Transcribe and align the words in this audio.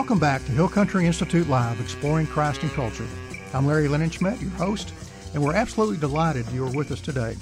Welcome 0.00 0.18
back 0.18 0.42
to 0.46 0.52
Hill 0.52 0.70
Country 0.70 1.06
Institute 1.06 1.46
Live, 1.46 1.78
exploring 1.78 2.26
Christ 2.26 2.62
and 2.62 2.72
culture. 2.72 3.06
I'm 3.52 3.66
Larry 3.66 3.86
Linenschmidt, 3.86 4.40
your 4.40 4.50
host, 4.52 4.94
and 5.34 5.44
we're 5.44 5.54
absolutely 5.54 5.98
delighted 5.98 6.50
you 6.52 6.66
are 6.66 6.72
with 6.72 6.90
us 6.90 7.02
today. 7.02 7.36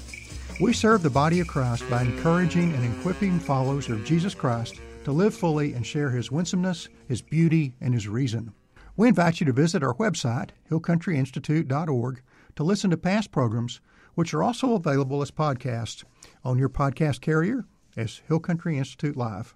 We 0.59 0.73
serve 0.73 1.01
the 1.01 1.09
body 1.09 1.39
of 1.39 1.47
Christ 1.47 1.89
by 1.89 2.01
encouraging 2.01 2.73
and 2.73 2.99
equipping 2.99 3.39
followers 3.39 3.87
of 3.87 4.03
Jesus 4.03 4.35
Christ 4.35 4.75
to 5.05 5.13
live 5.13 5.33
fully 5.33 5.71
and 5.71 5.87
share 5.87 6.09
his 6.09 6.31
winsomeness, 6.31 6.89
his 7.07 7.21
beauty, 7.21 7.75
and 7.79 7.93
his 7.93 8.09
reason. 8.09 8.51
We 8.97 9.07
invite 9.07 9.39
you 9.39 9.45
to 9.45 9.53
visit 9.53 9.81
our 9.81 9.95
website, 9.95 10.49
hillcountryinstitute.org, 10.69 12.21
to 12.57 12.63
listen 12.63 12.89
to 12.89 12.97
past 12.97 13.31
programs, 13.31 13.79
which 14.15 14.33
are 14.33 14.43
also 14.43 14.73
available 14.73 15.21
as 15.21 15.31
podcasts 15.31 16.03
on 16.43 16.59
your 16.59 16.69
podcast 16.69 17.21
carrier 17.21 17.63
as 17.95 18.21
Hill 18.27 18.41
Country 18.41 18.77
Institute 18.77 19.15
Live. 19.15 19.55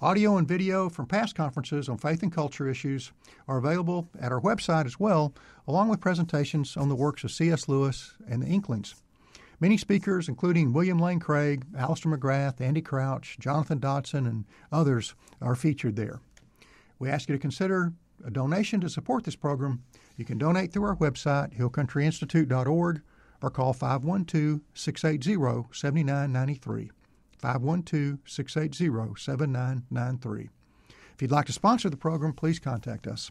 Audio 0.00 0.36
and 0.36 0.46
video 0.46 0.88
from 0.88 1.06
past 1.06 1.34
conferences 1.34 1.88
on 1.88 1.98
faith 1.98 2.22
and 2.22 2.32
culture 2.32 2.68
issues 2.68 3.10
are 3.48 3.58
available 3.58 4.08
at 4.20 4.30
our 4.30 4.40
website 4.40 4.86
as 4.86 5.00
well, 5.00 5.34
along 5.66 5.88
with 5.88 6.00
presentations 6.00 6.76
on 6.76 6.88
the 6.88 6.94
works 6.94 7.24
of 7.24 7.32
C.S. 7.32 7.68
Lewis 7.68 8.14
and 8.28 8.40
the 8.40 8.46
Inklings. 8.46 8.94
Many 9.58 9.76
speakers, 9.76 10.28
including 10.28 10.72
William 10.72 11.00
Lane 11.00 11.18
Craig, 11.18 11.64
Alister 11.76 12.08
McGrath, 12.08 12.60
Andy 12.60 12.80
Crouch, 12.80 13.38
Jonathan 13.40 13.80
Dodson, 13.80 14.24
and 14.24 14.44
others, 14.70 15.16
are 15.42 15.56
featured 15.56 15.96
there. 15.96 16.20
We 17.00 17.10
ask 17.10 17.28
you 17.28 17.34
to 17.34 17.40
consider 17.40 17.92
a 18.24 18.30
donation 18.30 18.80
to 18.82 18.88
support 18.88 19.24
this 19.24 19.34
program. 19.34 19.82
You 20.16 20.24
can 20.24 20.38
donate 20.38 20.72
through 20.72 20.84
our 20.84 20.96
website, 20.96 21.58
hillcountryinstitute.org, 21.58 23.02
or 23.42 23.50
call 23.50 23.72
512 23.72 24.60
680 24.74 25.68
7993. 25.72 26.90
512 27.38 28.18
680 28.26 29.20
7993. 29.20 30.48
If 31.14 31.22
you'd 31.22 31.30
like 31.30 31.46
to 31.46 31.52
sponsor 31.52 31.90
the 31.90 31.96
program, 31.96 32.32
please 32.32 32.58
contact 32.58 33.06
us. 33.06 33.30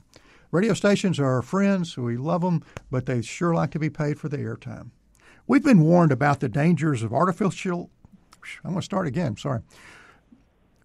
Radio 0.52 0.74
stations 0.74 1.20
are 1.20 1.26
our 1.26 1.42
friends. 1.42 1.98
We 1.98 2.18
love 2.18 2.42
them, 2.42 2.64
but 2.90 3.06
they 3.06 3.22
sure 3.22 3.54
like 3.54 3.72
to 3.72 3.80
be 3.80 3.90
paid 3.90 4.20
for 4.20 4.30
the 4.30 4.38
airtime. 4.38 4.92
We've 5.46 5.64
been 5.64 5.82
warned 5.82 6.12
about 6.12 6.40
the 6.40 6.50
dangers 6.50 7.04
of 7.04 7.14
artificial. 7.14 7.90
I'm 8.64 8.72
going 8.72 8.82
to 8.82 8.86
start 8.86 9.08
again, 9.08 9.38
sorry. 9.38 9.62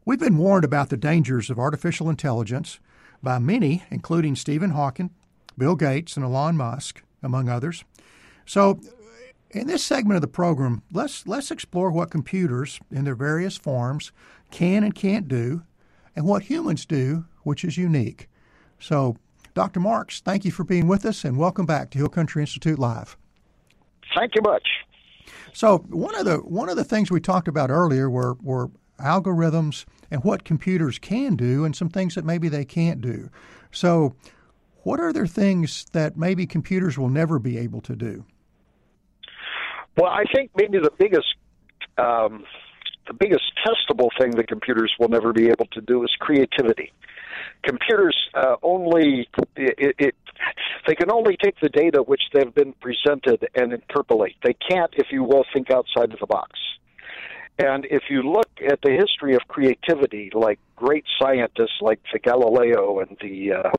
We've 0.04 0.18
been 0.18 0.38
warned 0.38 0.64
about 0.64 0.88
the 0.88 0.96
dangers 0.96 1.48
of 1.48 1.58
artificial 1.58 2.10
intelligence 2.10 2.80
by 3.22 3.38
many, 3.38 3.84
including 3.90 4.34
Stephen 4.34 4.70
Hawking, 4.70 5.10
Bill 5.56 5.76
Gates, 5.76 6.16
and 6.16 6.24
Elon 6.24 6.56
Musk, 6.56 7.02
among 7.22 7.48
others. 7.48 7.84
So, 8.46 8.80
in 9.52 9.66
this 9.66 9.84
segment 9.84 10.16
of 10.16 10.22
the 10.22 10.28
program, 10.28 10.82
let's 10.92 11.26
let's 11.26 11.50
explore 11.50 11.90
what 11.90 12.10
computers 12.10 12.80
in 12.90 13.04
their 13.04 13.14
various 13.14 13.56
forms 13.56 14.12
can 14.50 14.82
and 14.82 14.94
can't 14.94 15.28
do, 15.28 15.62
and 16.16 16.26
what 16.26 16.44
humans 16.44 16.86
do, 16.86 17.24
which 17.42 17.64
is 17.64 17.76
unique. 17.76 18.28
So, 18.78 19.16
Dr. 19.54 19.80
Marks, 19.80 20.20
thank 20.20 20.44
you 20.44 20.50
for 20.50 20.64
being 20.64 20.88
with 20.88 21.04
us, 21.04 21.24
and 21.24 21.36
welcome 21.36 21.66
back 21.66 21.90
to 21.90 21.98
Hill 21.98 22.08
Country 22.08 22.42
Institute 22.42 22.78
Live. 22.78 23.16
Thank 24.14 24.34
you 24.34 24.42
much. 24.42 24.66
So, 25.52 25.78
one 25.90 26.14
of 26.14 26.24
the 26.24 26.38
one 26.38 26.68
of 26.68 26.76
the 26.76 26.84
things 26.84 27.10
we 27.10 27.20
talked 27.20 27.48
about 27.48 27.70
earlier 27.70 28.08
were 28.08 28.34
were 28.42 28.70
algorithms 28.98 29.84
and 30.10 30.22
what 30.24 30.44
computers 30.44 30.98
can 30.98 31.36
do, 31.36 31.64
and 31.64 31.76
some 31.76 31.88
things 31.88 32.14
that 32.14 32.24
maybe 32.24 32.48
they 32.48 32.64
can't 32.64 33.00
do. 33.00 33.28
So, 33.70 34.16
what 34.82 34.98
are 34.98 35.12
there 35.12 35.26
things 35.26 35.86
that 35.92 36.16
maybe 36.16 36.46
computers 36.46 36.98
will 36.98 37.08
never 37.10 37.38
be 37.38 37.58
able 37.58 37.80
to 37.82 37.94
do? 37.94 38.24
Well, 39.96 40.10
I 40.10 40.24
think 40.34 40.50
maybe 40.56 40.78
the 40.78 40.92
biggest 40.98 41.34
um, 41.98 42.44
the 43.06 43.14
biggest 43.14 43.44
testable 43.66 44.08
thing 44.18 44.30
that 44.32 44.48
computers 44.48 44.92
will 44.98 45.08
never 45.08 45.32
be 45.32 45.48
able 45.48 45.66
to 45.72 45.80
do 45.80 46.02
is 46.04 46.10
creativity. 46.20 46.92
Computers 47.62 48.16
uh, 48.34 48.56
only 48.62 49.28
it, 49.56 49.94
it, 49.98 50.14
they 50.86 50.94
can 50.94 51.10
only 51.10 51.36
take 51.42 51.58
the 51.60 51.68
data 51.68 52.02
which 52.02 52.22
they've 52.32 52.54
been 52.54 52.72
presented 52.74 53.46
and 53.54 53.72
interpolate. 53.72 54.36
They 54.42 54.54
can't, 54.54 54.92
if 54.94 55.08
you 55.10 55.24
will, 55.24 55.44
think 55.52 55.70
outside 55.70 56.12
of 56.12 56.20
the 56.20 56.26
box. 56.26 56.58
And 57.58 57.86
if 57.90 58.04
you 58.08 58.22
look 58.22 58.48
at 58.66 58.80
the 58.82 58.92
history 58.92 59.34
of 59.34 59.42
creativity, 59.46 60.30
like 60.32 60.58
great 60.76 61.04
scientists 61.20 61.80
like 61.80 62.00
the 62.12 62.18
Galileo 62.18 63.00
and 63.00 63.16
the 63.20 63.52
uh, 63.52 63.70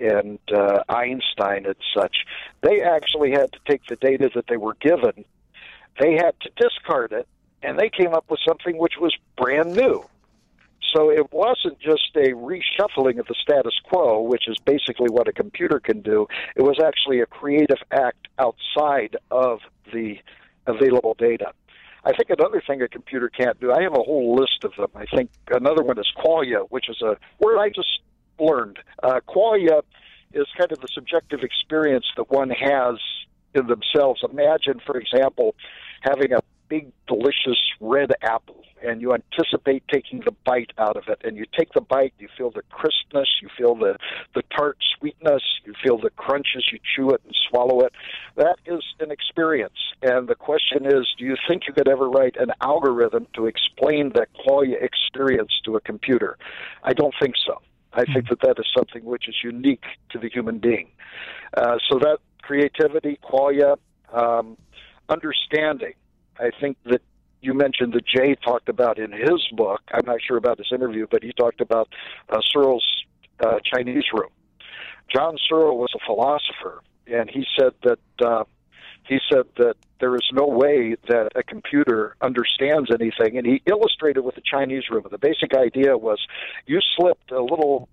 and 0.00 0.38
uh, 0.54 0.84
Einstein 0.88 1.66
and 1.66 1.74
such, 1.92 2.18
they 2.62 2.82
actually 2.82 3.32
had 3.32 3.50
to 3.52 3.58
take 3.68 3.82
the 3.88 3.96
data 3.96 4.30
that 4.36 4.44
they 4.48 4.56
were 4.56 4.74
given 4.80 5.24
they 5.98 6.12
had 6.12 6.34
to 6.42 6.50
discard 6.56 7.12
it, 7.12 7.26
and 7.62 7.78
they 7.78 7.90
came 7.90 8.14
up 8.14 8.24
with 8.30 8.40
something 8.46 8.78
which 8.78 8.94
was 9.00 9.14
brand 9.36 9.74
new. 9.74 10.04
So 10.94 11.10
it 11.10 11.32
wasn't 11.32 11.78
just 11.80 12.10
a 12.16 12.32
reshuffling 12.32 13.18
of 13.18 13.26
the 13.26 13.34
status 13.42 13.74
quo, 13.84 14.22
which 14.22 14.48
is 14.48 14.56
basically 14.64 15.08
what 15.10 15.28
a 15.28 15.32
computer 15.32 15.80
can 15.80 16.00
do. 16.00 16.26
It 16.56 16.62
was 16.62 16.78
actually 16.82 17.20
a 17.20 17.26
creative 17.26 17.78
act 17.90 18.28
outside 18.38 19.16
of 19.30 19.60
the 19.92 20.18
available 20.66 21.14
data. 21.18 21.52
I 22.04 22.12
think 22.12 22.30
another 22.30 22.62
thing 22.66 22.80
a 22.80 22.88
computer 22.88 23.28
can't 23.28 23.60
do, 23.60 23.72
I 23.72 23.82
have 23.82 23.92
a 23.92 24.02
whole 24.02 24.34
list 24.34 24.64
of 24.64 24.72
them. 24.76 24.88
I 24.94 25.04
think 25.14 25.30
another 25.50 25.82
one 25.82 25.98
is 25.98 26.06
qualia, 26.16 26.66
which 26.70 26.88
is 26.88 27.02
a 27.02 27.16
word 27.38 27.58
I 27.58 27.68
just 27.68 28.00
learned. 28.38 28.78
Uh, 29.02 29.20
qualia 29.28 29.82
is 30.32 30.46
kind 30.56 30.72
of 30.72 30.80
the 30.80 30.88
subjective 30.92 31.40
experience 31.42 32.06
that 32.16 32.30
one 32.30 32.50
has 32.50 32.96
in 33.54 33.66
themselves. 33.66 34.22
Imagine, 34.30 34.80
for 34.84 34.98
example, 34.98 35.54
having 36.02 36.32
a 36.32 36.40
big, 36.68 36.92
delicious 37.06 37.58
red 37.80 38.10
apple, 38.22 38.62
and 38.82 39.00
you 39.00 39.14
anticipate 39.14 39.82
taking 39.88 40.20
the 40.24 40.34
bite 40.44 40.70
out 40.78 40.96
of 40.96 41.04
it. 41.08 41.20
And 41.24 41.36
you 41.36 41.44
take 41.58 41.72
the 41.72 41.80
bite, 41.80 42.12
you 42.18 42.28
feel 42.36 42.50
the 42.50 42.62
crispness, 42.70 43.28
you 43.42 43.48
feel 43.56 43.74
the, 43.74 43.96
the 44.34 44.42
tart 44.56 44.78
sweetness, 44.96 45.42
you 45.64 45.74
feel 45.82 45.98
the 45.98 46.10
crunch 46.10 46.48
as 46.56 46.64
you 46.72 46.78
chew 46.94 47.10
it 47.10 47.20
and 47.24 47.34
swallow 47.48 47.80
it. 47.80 47.92
That 48.36 48.56
is 48.66 48.82
an 49.00 49.10
experience. 49.10 49.78
And 50.02 50.28
the 50.28 50.34
question 50.34 50.86
is 50.86 51.06
do 51.18 51.24
you 51.24 51.36
think 51.48 51.62
you 51.66 51.72
could 51.72 51.88
ever 51.88 52.08
write 52.08 52.36
an 52.36 52.52
algorithm 52.60 53.26
to 53.34 53.46
explain 53.46 54.12
that 54.14 54.28
qualia 54.46 54.82
experience 54.82 55.52
to 55.64 55.76
a 55.76 55.80
computer? 55.80 56.38
I 56.84 56.92
don't 56.92 57.14
think 57.20 57.34
so. 57.44 57.60
I 57.92 58.04
think 58.04 58.26
hmm. 58.26 58.30
that 58.30 58.40
that 58.42 58.58
is 58.58 58.66
something 58.76 59.04
which 59.04 59.28
is 59.28 59.36
unique 59.42 59.84
to 60.10 60.18
the 60.18 60.28
human 60.28 60.58
being. 60.58 60.88
Uh, 61.56 61.78
so 61.88 61.98
that 61.98 62.18
creativity, 62.48 63.18
qualia, 63.22 63.76
um, 64.10 64.56
understanding. 65.10 65.92
I 66.40 66.50
think 66.58 66.78
that 66.86 67.02
you 67.42 67.52
mentioned 67.52 67.92
that 67.92 68.06
Jay 68.06 68.36
talked 68.36 68.70
about 68.70 68.98
in 68.98 69.12
his 69.12 69.46
book. 69.52 69.82
I'm 69.92 70.06
not 70.06 70.20
sure 70.26 70.38
about 70.38 70.56
this 70.56 70.72
interview, 70.72 71.06
but 71.10 71.22
he 71.22 71.32
talked 71.32 71.60
about 71.60 71.88
uh, 72.30 72.38
Searle's 72.50 73.04
uh, 73.44 73.58
Chinese 73.62 74.04
room. 74.14 74.30
John 75.14 75.36
Searle 75.46 75.76
was 75.76 75.90
a 75.94 75.98
philosopher, 76.06 76.82
and 77.06 77.28
he 77.28 77.44
said 77.58 77.72
that 77.82 78.26
uh, 78.26 78.44
he 79.04 79.18
said 79.30 79.44
that 79.58 79.74
there 80.00 80.14
is 80.14 80.26
no 80.32 80.46
way 80.46 80.96
that 81.08 81.32
a 81.34 81.42
computer 81.42 82.16
understands 82.22 82.88
anything, 82.90 83.36
and 83.36 83.46
he 83.46 83.62
illustrated 83.66 84.22
with 84.22 84.36
the 84.36 84.42
Chinese 84.42 84.84
room. 84.90 85.04
The 85.10 85.18
basic 85.18 85.54
idea 85.54 85.98
was, 85.98 86.18
you 86.66 86.80
slipped 86.96 87.30
a 87.30 87.42
little 87.42 87.88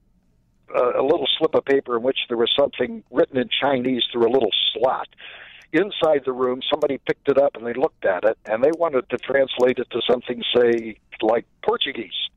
a 0.74 1.02
little 1.02 1.28
slip 1.38 1.54
of 1.56 1.66
paper 1.66 1.98
in 1.98 2.04
which 2.04 2.18
there 2.28 2.38
was 2.38 2.52
something 2.58 3.04
written 3.12 3.38
in 3.38 3.50
Chinese 3.62 4.04
through 4.12 4.28
a 4.28 4.32
little 4.32 4.52
slot 4.74 5.08
inside 5.76 6.22
the 6.26 6.32
room, 6.32 6.62
somebody 6.70 6.98
picked 7.06 7.28
it 7.30 7.38
up 7.38 7.56
and 7.56 7.66
they 7.66 7.74
looked 7.74 8.06
at 8.06 8.24
it 8.24 8.38
and 8.46 8.64
they 8.64 8.72
wanted 8.78 9.10
to 9.10 9.18
translate 9.18 9.78
it 9.78 9.90
to 9.92 10.02
something, 10.10 10.42
say, 10.56 10.98
like 11.22 11.46
Portuguese. 11.64 12.30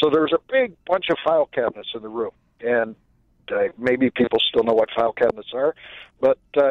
So 0.00 0.10
there 0.10 0.22
was 0.22 0.32
a 0.32 0.40
big 0.50 0.74
bunch 0.86 1.06
of 1.10 1.16
file 1.24 1.48
cabinets 1.52 1.90
in 1.94 2.02
the 2.02 2.08
room, 2.08 2.32
and 2.60 2.96
uh, 3.52 3.68
maybe 3.78 4.10
people 4.10 4.38
still 4.48 4.64
know 4.64 4.72
what 4.72 4.88
file 4.96 5.12
cabinets 5.12 5.50
are, 5.54 5.74
but 6.20 6.38
uh, 6.56 6.70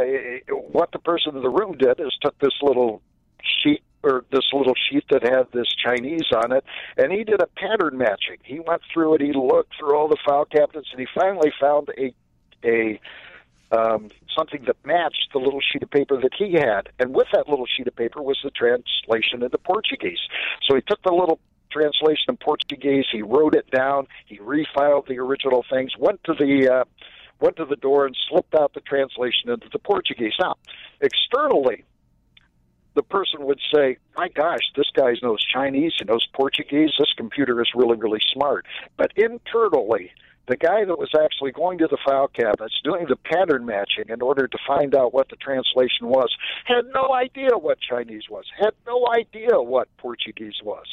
what 0.71 0.91
the 0.91 0.99
person 0.99 1.35
in 1.35 1.43
the 1.43 1.49
room 1.49 1.77
did 1.77 1.99
is 1.99 2.13
took 2.21 2.37
this 2.39 2.53
little 2.61 3.01
sheet 3.63 3.83
or 4.03 4.25
this 4.31 4.45
little 4.53 4.75
sheet 4.89 5.05
that 5.09 5.23
had 5.23 5.51
this 5.53 5.67
Chinese 5.83 6.31
on 6.35 6.51
it, 6.51 6.63
and 6.97 7.11
he 7.11 7.23
did 7.23 7.41
a 7.41 7.47
pattern 7.47 7.97
matching. 7.97 8.37
He 8.43 8.59
went 8.59 8.81
through 8.93 9.15
it, 9.15 9.21
he 9.21 9.33
looked 9.33 9.73
through 9.79 9.95
all 9.95 10.07
the 10.07 10.17
file 10.25 10.45
cabinets, 10.45 10.89
and 10.91 10.99
he 10.99 11.07
finally 11.13 11.51
found 11.59 11.89
a 11.97 12.13
a 12.63 12.99
um, 13.71 14.09
something 14.35 14.63
that 14.67 14.75
matched 14.85 15.29
the 15.31 15.39
little 15.39 15.61
sheet 15.61 15.81
of 15.81 15.89
paper 15.89 16.19
that 16.19 16.33
he 16.37 16.53
had. 16.53 16.89
And 16.99 17.15
with 17.15 17.27
that 17.33 17.47
little 17.47 17.65
sheet 17.65 17.87
of 17.87 17.95
paper 17.95 18.21
was 18.21 18.37
the 18.43 18.51
translation 18.51 19.43
into 19.43 19.57
Portuguese. 19.57 20.19
So 20.67 20.75
he 20.75 20.81
took 20.81 21.01
the 21.03 21.13
little 21.13 21.39
translation 21.71 22.25
in 22.29 22.37
Portuguese, 22.37 23.05
he 23.11 23.21
wrote 23.21 23.55
it 23.55 23.71
down, 23.71 24.07
he 24.25 24.37
refiled 24.39 25.07
the 25.07 25.19
original 25.19 25.63
things, 25.69 25.91
went 25.97 26.21
to 26.25 26.33
the 26.33 26.69
uh, 26.69 26.83
went 27.39 27.55
to 27.57 27.65
the 27.65 27.75
door 27.75 28.05
and 28.05 28.15
slipped 28.29 28.53
out 28.53 28.73
the 28.73 28.81
translation 28.81 29.49
into 29.49 29.67
the 29.71 29.79
Portuguese. 29.79 30.33
Now, 30.39 30.55
externally, 30.99 31.85
the 32.93 33.03
person 33.03 33.45
would 33.45 33.59
say, 33.73 33.97
"My 34.17 34.27
gosh, 34.29 34.71
this 34.75 34.89
guy 34.93 35.13
knows 35.23 35.43
Chinese, 35.45 35.93
he 35.97 36.05
knows 36.05 36.27
Portuguese. 36.33 36.91
This 36.97 37.13
computer 37.13 37.61
is 37.61 37.69
really, 37.75 37.97
really 37.97 38.21
smart." 38.33 38.65
But 38.97 39.11
internally, 39.15 40.11
the 40.47 40.57
guy 40.57 40.83
that 40.83 40.97
was 40.97 41.11
actually 41.17 41.51
going 41.51 41.77
to 41.77 41.87
the 41.87 41.97
file 42.05 42.27
cabinets, 42.27 42.81
doing 42.83 43.05
the 43.07 43.15
pattern 43.15 43.65
matching 43.65 44.05
in 44.09 44.21
order 44.21 44.47
to 44.47 44.57
find 44.67 44.95
out 44.95 45.13
what 45.13 45.29
the 45.29 45.35
translation 45.37 46.07
was, 46.07 46.35
had 46.65 46.85
no 46.93 47.13
idea 47.13 47.57
what 47.57 47.79
Chinese 47.79 48.23
was, 48.29 48.45
had 48.59 48.73
no 48.85 49.07
idea 49.13 49.61
what 49.61 49.87
Portuguese 49.97 50.59
was. 50.63 50.87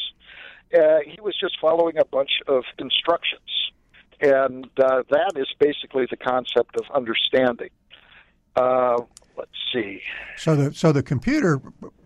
Uh, 0.73 0.99
he 1.05 1.21
was 1.21 1.35
just 1.41 1.59
following 1.61 1.97
a 1.99 2.05
bunch 2.05 2.31
of 2.47 2.62
instructions. 2.79 3.41
and 4.21 4.69
uh, 4.79 5.03
that 5.11 5.33
is 5.37 5.47
basically 5.61 6.06
the 6.11 6.17
concept 6.17 6.75
of 6.77 6.85
understanding. 6.93 7.71
Uh, 8.56 8.97
let's 9.38 9.50
see. 9.73 10.02
So 10.37 10.56
the 10.56 10.75
so 10.75 10.93
the 10.93 11.02
computer 11.02 11.61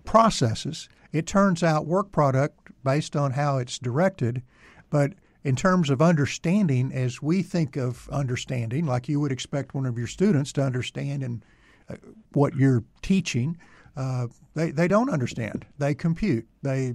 processes. 0.05 0.89
It 1.13 1.27
turns 1.27 1.63
out 1.63 1.87
work 1.87 2.11
product 2.11 2.71
based 2.85 3.17
on 3.17 3.33
how 3.33 3.59
it's 3.59 3.79
directed, 3.79 4.43
but 4.89 5.13
in 5.45 5.57
terms 5.57 5.91
of 5.91 6.01
understanding, 6.01 6.93
as 6.93 7.21
we 7.21 7.43
think 7.43 7.77
of 7.77 8.09
understanding, 8.11 8.87
like 8.87 9.09
you 9.09 9.21
would 9.21 9.33
expect 9.33 9.75
one 9.75 9.87
of 9.87 9.99
your 9.99 10.07
students 10.07 10.53
to 10.53 10.63
understand 10.63 11.23
and 11.23 11.45
uh, 11.91 11.97
what 12.33 12.55
you're 12.55 12.85
teaching, 13.03 13.59
uh, 13.97 14.29
they 14.55 14.71
they 14.71 14.89
don't 14.89 15.11
understand. 15.11 15.67
They 15.79 15.95
compute. 15.95 16.47
They 16.63 16.95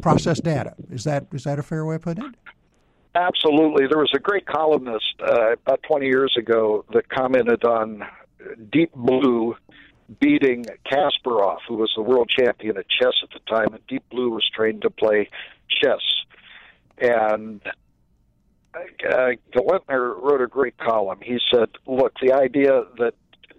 process 0.00 0.40
data. 0.40 0.74
Is 0.90 1.04
that 1.04 1.26
is 1.32 1.44
that 1.44 1.58
a 1.58 1.62
fair 1.62 1.84
way 1.84 1.96
of 1.96 2.02
putting 2.02 2.24
it? 2.24 2.34
Absolutely. 3.14 3.86
There 3.86 3.98
was 3.98 4.12
a 4.14 4.18
great 4.18 4.46
columnist 4.46 5.14
uh, 5.26 5.52
about 5.52 5.82
20 5.88 6.06
years 6.06 6.34
ago 6.38 6.84
that 6.92 7.08
commented 7.08 7.64
on 7.64 8.02
Deep 8.70 8.92
Blue 8.94 9.56
beating 10.20 10.64
Kasparov, 10.90 11.58
who 11.68 11.76
was 11.76 11.92
the 11.96 12.02
world 12.02 12.30
champion 12.30 12.76
at 12.76 12.86
chess 12.88 13.14
at 13.22 13.30
the 13.30 13.40
time, 13.48 13.74
and 13.74 13.86
Deep 13.86 14.04
Blue 14.10 14.30
was 14.30 14.48
trained 14.54 14.82
to 14.82 14.90
play 14.90 15.28
chess. 15.68 16.02
And 16.98 17.60
uh, 18.74 19.30
Gelernter 19.54 20.22
wrote 20.22 20.40
a 20.40 20.46
great 20.46 20.76
column. 20.78 21.18
He 21.22 21.38
said, 21.52 21.68
"Look, 21.86 22.14
the 22.22 22.32
idea 22.32 22.84
that 22.98 23.14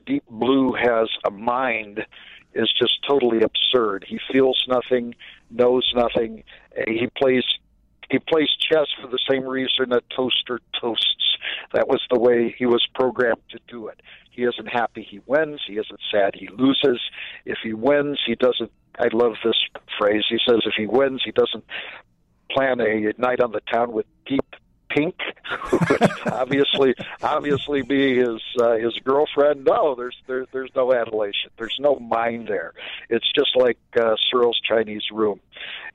Deep 0.06 0.24
Blue 0.30 0.74
has 0.74 1.10
a 1.26 1.32
mind 1.32 2.06
is 2.54 2.72
just 2.80 3.00
totally 3.08 3.42
absurd. 3.44 4.06
He 4.08 4.20
feels 4.32 4.64
nothing, 4.68 5.16
knows 5.52 5.92
nothing. 5.96 6.44
He 6.88 7.08
plays 7.18 7.44
he 8.10 8.20
plays 8.20 8.50
chess 8.60 8.88
for 9.02 9.08
the 9.08 9.20
same 9.30 9.44
reason 9.46 9.92
a 9.92 10.02
toaster 10.16 10.60
toasts. 10.80 11.38
That 11.74 11.88
was 11.88 12.02
the 12.10 12.20
way 12.20 12.56
he 12.58 12.66
was 12.66 12.86
programmed 12.96 13.42
to 13.52 13.60
do 13.68 13.88
it. 13.88 14.02
He 14.32 14.44
isn't 14.44 14.68
happy 14.68 15.06
he 15.10 15.20
wins. 15.26 15.62
He 15.68 15.74
isn't 15.74 16.00
sad 16.12 16.36
he 16.36 16.48
loses. 16.48 17.02
If 17.46 17.58
he 17.64 17.74
wins, 17.74 18.20
he 18.26 18.36
doesn't. 18.36 18.72
I 19.00 19.08
love 19.14 19.34
this 19.44 19.56
phrase. 20.00 20.24
He 20.30 20.38
says 20.48 20.62
if 20.66 20.74
he 20.78 20.88
wins, 20.88 21.22
he 21.24 21.32
doesn't 21.32 21.64
plan 22.52 22.80
a 22.80 23.14
night 23.18 23.42
on 23.42 23.52
the 23.52 23.62
town 23.72 23.92
with 23.92 24.06
deep 24.26 24.56
pink, 24.90 25.16
obviously 26.32 26.96
obviously 27.22 27.82
be 27.82 28.18
his 28.18 28.42
uh, 28.60 28.76
his 28.78 28.94
girlfriend. 29.04 29.66
No, 29.66 29.96
there's 29.96 30.16
there, 30.28 30.46
there's 30.52 30.72
no 30.76 30.94
adulation. 30.94 31.52
There's 31.58 31.78
no 31.80 31.98
mind 32.00 32.48
there. 32.48 32.74
It's 33.10 33.32
just 33.34 33.56
like 33.56 33.78
uh, 34.00 34.16
Searle's 34.32 34.60
Chinese 34.64 35.04
Room. 35.12 35.40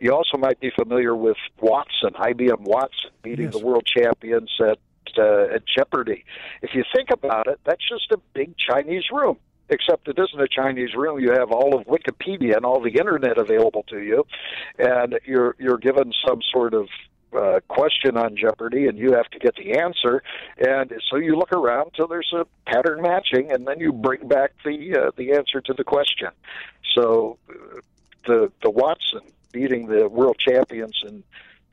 You 0.01 0.15
also 0.15 0.37
might 0.39 0.61
be 0.61 0.71
familiar 0.71 1.15
with 1.15 1.37
Watson, 1.61 2.11
IBM 2.15 2.61
Watson, 2.61 3.11
beating 3.23 3.47
Yes. 3.47 3.55
the 3.55 3.65
world 3.65 3.85
champions 3.87 4.51
at 4.61 4.79
uh, 5.19 5.55
at 5.55 5.63
Jeopardy. 5.67 6.25
If 6.63 6.75
you 6.75 6.85
think 6.95 7.11
about 7.11 7.47
it, 7.47 7.61
that's 7.65 7.87
just 7.89 8.11
a 8.13 8.19
big 8.35 8.55
Chinese 8.57 9.05
room. 9.13 9.39
Except 9.69 10.07
it 10.09 10.19
isn't 10.19 10.39
a 10.41 10.49
Chinese 10.49 10.95
room. 10.95 11.19
You 11.19 11.31
have 11.33 11.51
all 11.51 11.75
of 11.75 11.87
Wikipedia 11.87 12.57
and 12.57 12.67
all 12.67 12.83
the 12.83 12.91
internet 12.91 13.39
available 13.39 13.85
to 13.85 14.01
you, 14.01 14.27
and 14.79 15.19
you're 15.25 15.55
you're 15.59 15.79
given 15.79 16.13
some 16.27 16.41
sort 16.53 16.75
of 16.75 16.89
uh, 17.35 17.61
question 17.69 18.17
on 18.17 18.37
Jeopardy, 18.37 18.87
and 18.87 18.99
you 18.99 19.13
have 19.13 19.29
to 19.31 19.39
get 19.39 19.57
the 19.57 19.79
answer. 19.79 20.23
And 20.59 20.93
so 21.11 21.17
you 21.17 21.37
look 21.37 21.53
around 21.53 21.93
till 21.95 22.09
there's 22.09 22.33
a 22.35 22.47
pattern 22.67 23.03
matching, 23.03 23.51
and 23.51 23.67
then 23.67 23.81
you 23.81 23.93
bring 23.93 24.29
back 24.29 24.53
the 24.65 24.97
uh, 24.97 25.11
the 25.17 25.33
answer 25.33 25.61
to 25.61 25.73
the 25.73 25.85
question. 25.85 26.31
So 26.95 27.39
uh, 27.49 27.81
the 28.27 28.53
the 28.63 28.71
Watson 28.71 29.21
beating 29.53 29.87
the 29.87 30.09
world 30.09 30.39
champions 30.39 31.03
in 31.07 31.23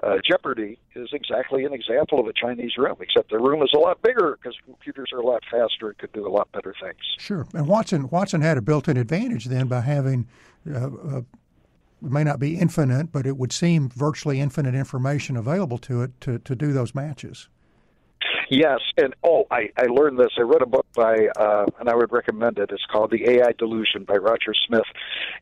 uh, 0.02 0.18
Jeopardy 0.26 0.78
is 0.96 1.10
exactly 1.14 1.66
an 1.66 1.74
example 1.74 2.20
of 2.20 2.28
a 2.28 2.34
Chinese 2.34 2.78
room, 2.78 2.96
except 3.00 3.30
the 3.30 3.40
room 3.40 3.62
is 3.62 3.72
a 3.74 3.80
lot 3.80 4.02
bigger 4.02 4.38
because 4.42 4.58
computers 4.66 5.12
are 5.12 5.20
a 5.20 5.26
lot 5.26 5.44
faster 5.50 5.90
and 5.90 5.98
could 5.98 6.14
do 6.14 6.26
a 6.26 6.30
lot 6.30 6.52
better 6.52 6.74
things. 6.82 7.00
Sure. 7.18 7.46
And 7.54 7.68
Watson 7.68 8.10
Watson 8.10 8.42
had 8.42 8.58
a 8.58 8.62
built-in 8.62 8.98
advantage 8.98 9.46
then 9.46 9.68
by 9.68 9.82
having. 9.82 10.28
Uh, 10.70 10.90
uh, 11.18 11.22
it 12.02 12.12
may 12.12 12.24
not 12.24 12.40
be 12.40 12.58
infinite, 12.58 13.12
but 13.12 13.26
it 13.26 13.38
would 13.38 13.52
seem 13.52 13.90
virtually 13.90 14.40
infinite 14.40 14.76
information 14.76 15.36
available 15.36 15.78
to 15.80 16.02
it 16.04 16.22
to, 16.22 16.40
to 16.40 16.56
do 16.56 16.72
those 16.72 16.96
matches. 16.96 17.50
Yes, 18.50 18.80
and 18.98 19.14
oh, 19.24 19.46
I, 19.52 19.70
I 19.78 19.84
learned 19.84 20.20
this. 20.20 20.32
I 20.38 20.42
read 20.42 20.64
a 20.64 20.66
book 20.66 20.88
by, 20.96 21.28
uh, 21.40 21.66
and 21.80 21.88
I 21.88 21.96
would 21.96 22.12
recommend 22.12 22.58
it. 22.58 22.72
It's 22.72 22.86
called 22.92 23.12
The 23.12 23.30
AI 23.30 23.52
Delusion 23.58 24.06
by 24.06 24.16
Roger 24.16 24.54
Smith, 24.68 24.88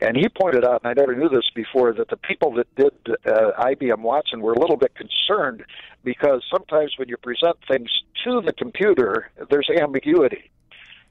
and 0.01 0.17
he 0.17 0.27
pointed 0.27 0.65
out, 0.65 0.81
and 0.83 0.91
I 0.91 0.93
never 0.93 1.15
knew 1.15 1.29
this 1.29 1.49
before, 1.55 1.93
that 1.93 2.09
the 2.09 2.17
people 2.17 2.53
that 2.55 2.67
did 2.75 2.91
uh, 3.25 3.51
IBM 3.59 3.99
Watson 3.99 4.41
were 4.41 4.53
a 4.53 4.59
little 4.59 4.75
bit 4.75 4.93
concerned 4.95 5.63
because 6.03 6.43
sometimes 6.51 6.95
when 6.97 7.07
you 7.07 7.15
present 7.17 7.57
things 7.67 7.89
to 8.25 8.41
the 8.45 8.51
computer, 8.53 9.31
there's 9.49 9.69
ambiguity. 9.81 10.51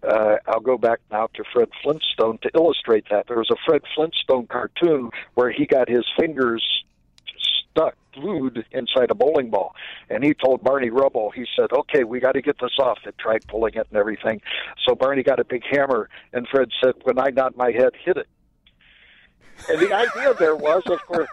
Uh, 0.02 0.36
I'll 0.46 0.60
go 0.60 0.78
back 0.78 1.00
now 1.10 1.28
to 1.34 1.44
Fred 1.52 1.68
Flintstone 1.82 2.38
to 2.42 2.50
illustrate 2.54 3.06
that. 3.10 3.26
There 3.28 3.38
was 3.38 3.50
a 3.50 3.56
Fred 3.66 3.82
Flintstone 3.94 4.46
cartoon 4.46 5.10
where 5.34 5.50
he 5.50 5.66
got 5.66 5.88
his 5.88 6.04
fingers 6.18 6.62
stuck, 7.70 7.96
glued 8.14 8.64
inside 8.72 9.10
a 9.10 9.14
bowling 9.14 9.50
ball. 9.50 9.74
And 10.08 10.22
he 10.22 10.32
told 10.34 10.62
Barney 10.62 10.90
Rubble, 10.90 11.30
he 11.30 11.46
said, 11.56 11.72
okay, 11.72 12.04
we 12.04 12.20
got 12.20 12.32
to 12.32 12.42
get 12.42 12.56
this 12.60 12.78
off. 12.78 12.98
They 13.04 13.10
tried 13.18 13.46
pulling 13.48 13.74
it 13.74 13.86
and 13.90 13.98
everything. 13.98 14.40
So 14.86 14.94
Barney 14.94 15.22
got 15.22 15.40
a 15.40 15.44
big 15.44 15.62
hammer, 15.70 16.08
and 16.32 16.46
Fred 16.48 16.68
said, 16.82 16.94
when 17.02 17.18
I 17.18 17.30
nod 17.30 17.56
my 17.56 17.72
head, 17.72 17.90
hit 18.04 18.16
it. 18.16 18.28
And 19.68 19.80
the 19.80 19.92
idea 19.92 20.34
there 20.34 20.56
was, 20.56 20.82
of 20.86 21.00
course, 21.06 21.28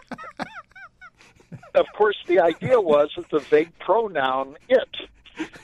of 1.76 1.86
course, 1.96 2.18
the 2.28 2.40
idea 2.40 2.80
was 2.80 3.12
that 3.18 3.30
the 3.30 3.40
vague 3.40 3.78
pronoun 3.80 4.56
it. 4.70 4.96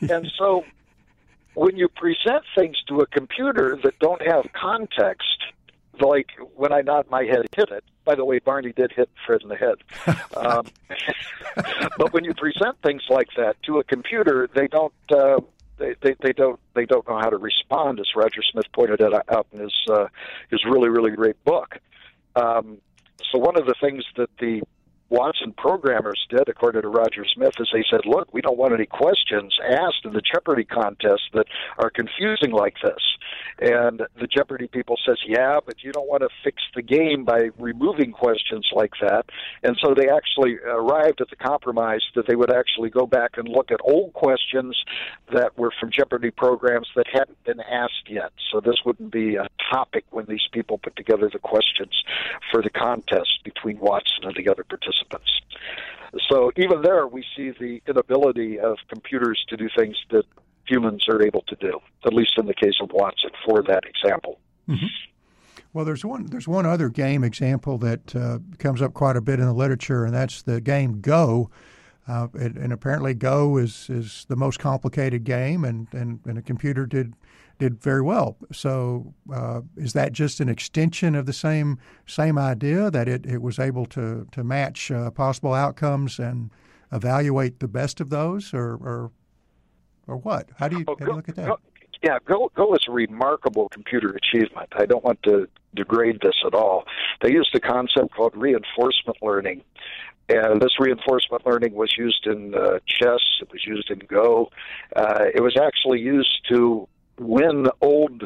And 0.09 0.27
so 0.37 0.65
when 1.59 1.75
you 1.75 1.89
present 1.89 2.45
things 2.57 2.77
to 2.87 3.01
a 3.01 3.07
computer 3.07 3.77
that 3.83 3.99
don't 3.99 4.21
have 4.25 4.45
context, 4.53 5.43
like 5.99 6.27
when 6.55 6.71
I 6.71 6.79
nod 6.79 7.07
my 7.09 7.25
head, 7.25 7.47
hit 7.53 7.69
it. 7.69 7.83
By 8.05 8.15
the 8.15 8.23
way, 8.23 8.39
Barney 8.39 8.71
did 8.71 8.93
hit 8.93 9.09
Fred 9.25 9.41
in 9.43 9.49
the 9.49 9.57
head. 9.57 9.75
Um, 10.37 10.67
but 11.97 12.13
when 12.13 12.23
you 12.23 12.33
present 12.33 12.77
things 12.81 13.01
like 13.09 13.27
that 13.35 13.61
to 13.63 13.79
a 13.79 13.83
computer, 13.83 14.47
they 14.55 14.67
don't. 14.67 14.93
Uh, 15.11 15.41
they, 15.77 15.95
they, 16.01 16.15
they 16.21 16.31
don't 16.31 16.59
they 16.75 16.85
don't 16.85 17.05
know 17.09 17.17
how 17.17 17.29
to 17.29 17.37
respond, 17.37 17.99
as 17.99 18.05
Roger 18.15 18.41
Smith 18.41 18.65
pointed 18.71 19.01
out 19.01 19.47
in 19.51 19.59
his 19.59 19.73
uh, 19.89 20.07
his 20.49 20.63
really 20.63 20.87
really 20.87 21.11
great 21.11 21.43
book. 21.43 21.79
Um, 22.37 22.77
so 23.31 23.37
one 23.37 23.57
of 23.57 23.65
the 23.65 23.75
things 23.81 24.05
that 24.15 24.29
the 24.39 24.61
Watson 25.09 25.53
programmers 25.53 26.25
did, 26.29 26.47
according 26.47 26.83
to 26.83 26.87
Roger 26.87 27.25
Smith, 27.25 27.53
is 27.59 27.69
they 27.73 27.83
said, 27.89 28.05
"Look, 28.05 28.33
we 28.33 28.41
don't 28.41 28.57
want 28.57 28.73
any 28.73 28.85
questions 28.85 29.57
asked 29.63 30.05
in 30.05 30.13
the 30.13 30.21
Jeopardy 30.21 30.63
contest 30.63 31.23
that 31.33 31.47
are 31.77 31.89
confusing 31.89 32.51
like 32.51 32.75
this." 32.83 33.17
And 33.59 34.01
the 34.19 34.27
Jeopardy 34.27 34.67
people 34.67 34.97
says, 35.05 35.17
"Yeah, 35.25 35.59
but 35.65 35.83
you 35.83 35.91
don't 35.91 36.07
want 36.07 36.23
to 36.23 36.29
fix 36.43 36.61
the 36.75 36.81
game 36.81 37.25
by 37.25 37.49
removing 37.57 38.11
questions 38.11 38.69
like 38.73 38.93
that." 39.01 39.25
And 39.63 39.77
so 39.83 39.93
they 39.93 40.09
actually 40.09 40.57
arrived 40.59 41.21
at 41.21 41.29
the 41.29 41.35
compromise 41.35 42.03
that 42.15 42.27
they 42.27 42.35
would 42.35 42.51
actually 42.51 42.89
go 42.89 43.05
back 43.05 43.37
and 43.37 43.47
look 43.47 43.71
at 43.71 43.79
old 43.83 44.13
questions 44.13 44.81
that 45.33 45.57
were 45.57 45.71
from 45.79 45.91
Jeopardy 45.91 46.31
programs 46.31 46.87
that 46.95 47.07
hadn't 47.07 47.43
been 47.43 47.59
asked 47.59 48.09
yet. 48.09 48.31
So 48.51 48.59
this 48.59 48.77
wouldn't 48.85 49.11
be 49.11 49.35
a 49.35 49.47
topic 49.71 50.05
when 50.11 50.25
these 50.25 50.47
people 50.51 50.77
put 50.77 50.95
together 50.95 51.29
the 51.31 51.39
questions 51.39 52.03
for 52.51 52.61
the 52.61 52.69
contest 52.69 53.43
between 53.43 53.79
Watson 53.79 54.23
and 54.23 54.35
the 54.35 54.49
other 54.49 54.63
participants. 54.63 55.29
So 56.27 56.51
even 56.57 56.81
there, 56.81 57.07
we 57.07 57.23
see 57.35 57.51
the 57.51 57.81
inability 57.87 58.59
of 58.59 58.77
computers 58.87 59.43
to 59.49 59.57
do 59.57 59.69
things 59.77 59.95
that 60.09 60.25
humans 60.69 61.05
are 61.09 61.21
able 61.21 61.43
to 61.47 61.55
do, 61.55 61.79
at 62.05 62.13
least 62.13 62.33
in 62.37 62.45
the 62.45 62.53
case 62.53 62.75
of 62.81 62.89
Watson 62.93 63.31
for 63.45 63.63
that 63.63 63.83
example. 63.85 64.39
Well, 65.73 65.85
there's 65.85 66.05
one 66.05 66.25
there's 66.27 66.47
one 66.47 66.65
other 66.65 66.89
game 66.89 67.23
example 67.23 67.77
that 67.79 68.15
uh, 68.15 68.39
comes 68.57 68.81
up 68.81 68.93
quite 68.93 69.17
a 69.17 69.21
bit 69.21 69.39
in 69.39 69.45
the 69.45 69.53
literature, 69.53 70.05
and 70.05 70.13
that's 70.13 70.41
the 70.41 70.61
game 70.61 71.01
Go. 71.01 71.49
Uh, 72.07 72.27
and, 72.33 72.57
and 72.57 72.73
apparently, 72.73 73.13
Go 73.13 73.57
is, 73.57 73.87
is 73.87 74.25
the 74.29 74.35
most 74.35 74.57
complicated 74.59 75.23
game, 75.23 75.63
and, 75.63 75.87
and, 75.91 76.19
and 76.25 76.39
a 76.39 76.41
computer 76.41 76.87
did 76.87 77.13
did 77.59 77.79
very 77.83 78.01
well. 78.01 78.37
So, 78.51 79.13
uh, 79.31 79.61
is 79.75 79.93
that 79.93 80.13
just 80.13 80.39
an 80.39 80.49
extension 80.49 81.13
of 81.13 81.25
the 81.27 81.33
same 81.33 81.77
same 82.07 82.39
idea 82.39 82.89
that 82.89 83.07
it, 83.07 83.25
it 83.27 83.41
was 83.41 83.59
able 83.59 83.85
to 83.87 84.27
to 84.31 84.43
match 84.43 84.89
uh, 84.89 85.11
possible 85.11 85.53
outcomes 85.53 86.19
and 86.19 86.49
evaluate 86.91 87.59
the 87.59 87.67
best 87.67 88.01
of 88.01 88.09
those, 88.09 88.55
or 88.55 88.73
or, 88.81 89.11
or 90.09 90.17
what? 90.17 90.49
How 90.57 90.67
do 90.67 90.79
you, 90.79 90.85
Oh, 90.87 90.95
how 90.99 91.05
do 91.05 91.11
you 91.11 91.15
look 91.15 91.29
at 91.29 91.35
that? 91.35 91.57
Yeah, 92.01 92.17
Go, 92.25 92.49
Go 92.55 92.73
is 92.73 92.81
a 92.87 92.91
remarkable 92.91 93.69
computer 93.69 94.09
achievement. 94.09 94.69
I 94.75 94.85
don't 94.85 95.03
want 95.03 95.21
to 95.23 95.47
degrade 95.75 96.19
this 96.21 96.35
at 96.45 96.53
all. 96.53 96.85
They 97.21 97.31
used 97.31 97.53
a 97.55 97.59
concept 97.59 98.15
called 98.15 98.35
reinforcement 98.35 99.17
learning. 99.21 99.63
And 100.29 100.61
this 100.61 100.79
reinforcement 100.79 101.45
learning 101.45 101.73
was 101.73 101.93
used 101.97 102.25
in 102.25 102.53
uh, 102.53 102.79
chess, 102.85 103.19
it 103.41 103.51
was 103.51 103.65
used 103.65 103.89
in 103.89 103.99
Go. 103.99 104.49
Uh, 104.95 105.25
it 105.33 105.41
was 105.41 105.57
actually 105.61 105.99
used 105.99 106.47
to 106.49 106.87
win 107.19 107.65
old 107.81 108.23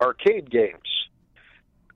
arcade 0.00 0.50
games. 0.50 1.08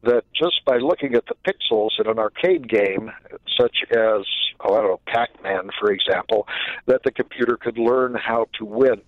That 0.04 0.25
just 0.34 0.64
by 0.64 0.78
looking 0.78 1.14
at 1.14 1.25
the 1.26 1.34
pixels 1.46 1.99
in 1.99 2.06
an 2.06 2.18
arcade 2.18 2.68
game, 2.68 3.11
such 3.58 3.84
as 3.90 4.25
oh, 4.61 4.75
I 4.75 4.80
don't 4.80 4.90
know, 4.90 5.00
Pac-Man, 5.06 5.70
for 5.78 5.92
example, 5.92 6.46
that 6.87 7.02
the 7.04 7.11
computer 7.11 7.56
could 7.56 7.78
learn 7.78 8.14
how 8.14 8.46
to 8.58 8.64
win. 8.64 9.02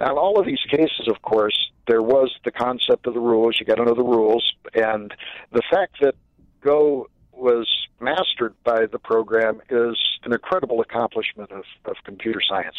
Now, 0.00 0.12
in 0.12 0.18
all 0.18 0.38
of 0.38 0.46
these 0.46 0.62
cases, 0.70 1.08
of 1.08 1.20
course, 1.22 1.70
there 1.86 2.02
was 2.02 2.34
the 2.44 2.50
concept 2.50 3.06
of 3.06 3.14
the 3.14 3.20
rules. 3.20 3.56
You 3.60 3.66
got 3.66 3.76
to 3.76 3.84
know 3.84 3.94
the 3.94 4.02
rules, 4.02 4.54
and 4.74 5.12
the 5.52 5.62
fact 5.70 5.96
that 6.00 6.14
Go 6.62 7.08
was 7.32 7.68
mastered 8.00 8.54
by 8.64 8.86
the 8.86 8.98
program 8.98 9.60
is 9.70 9.96
an 10.24 10.32
incredible 10.32 10.80
accomplishment 10.80 11.50
of, 11.50 11.64
of 11.86 11.96
computer 12.04 12.40
science. 12.46 12.76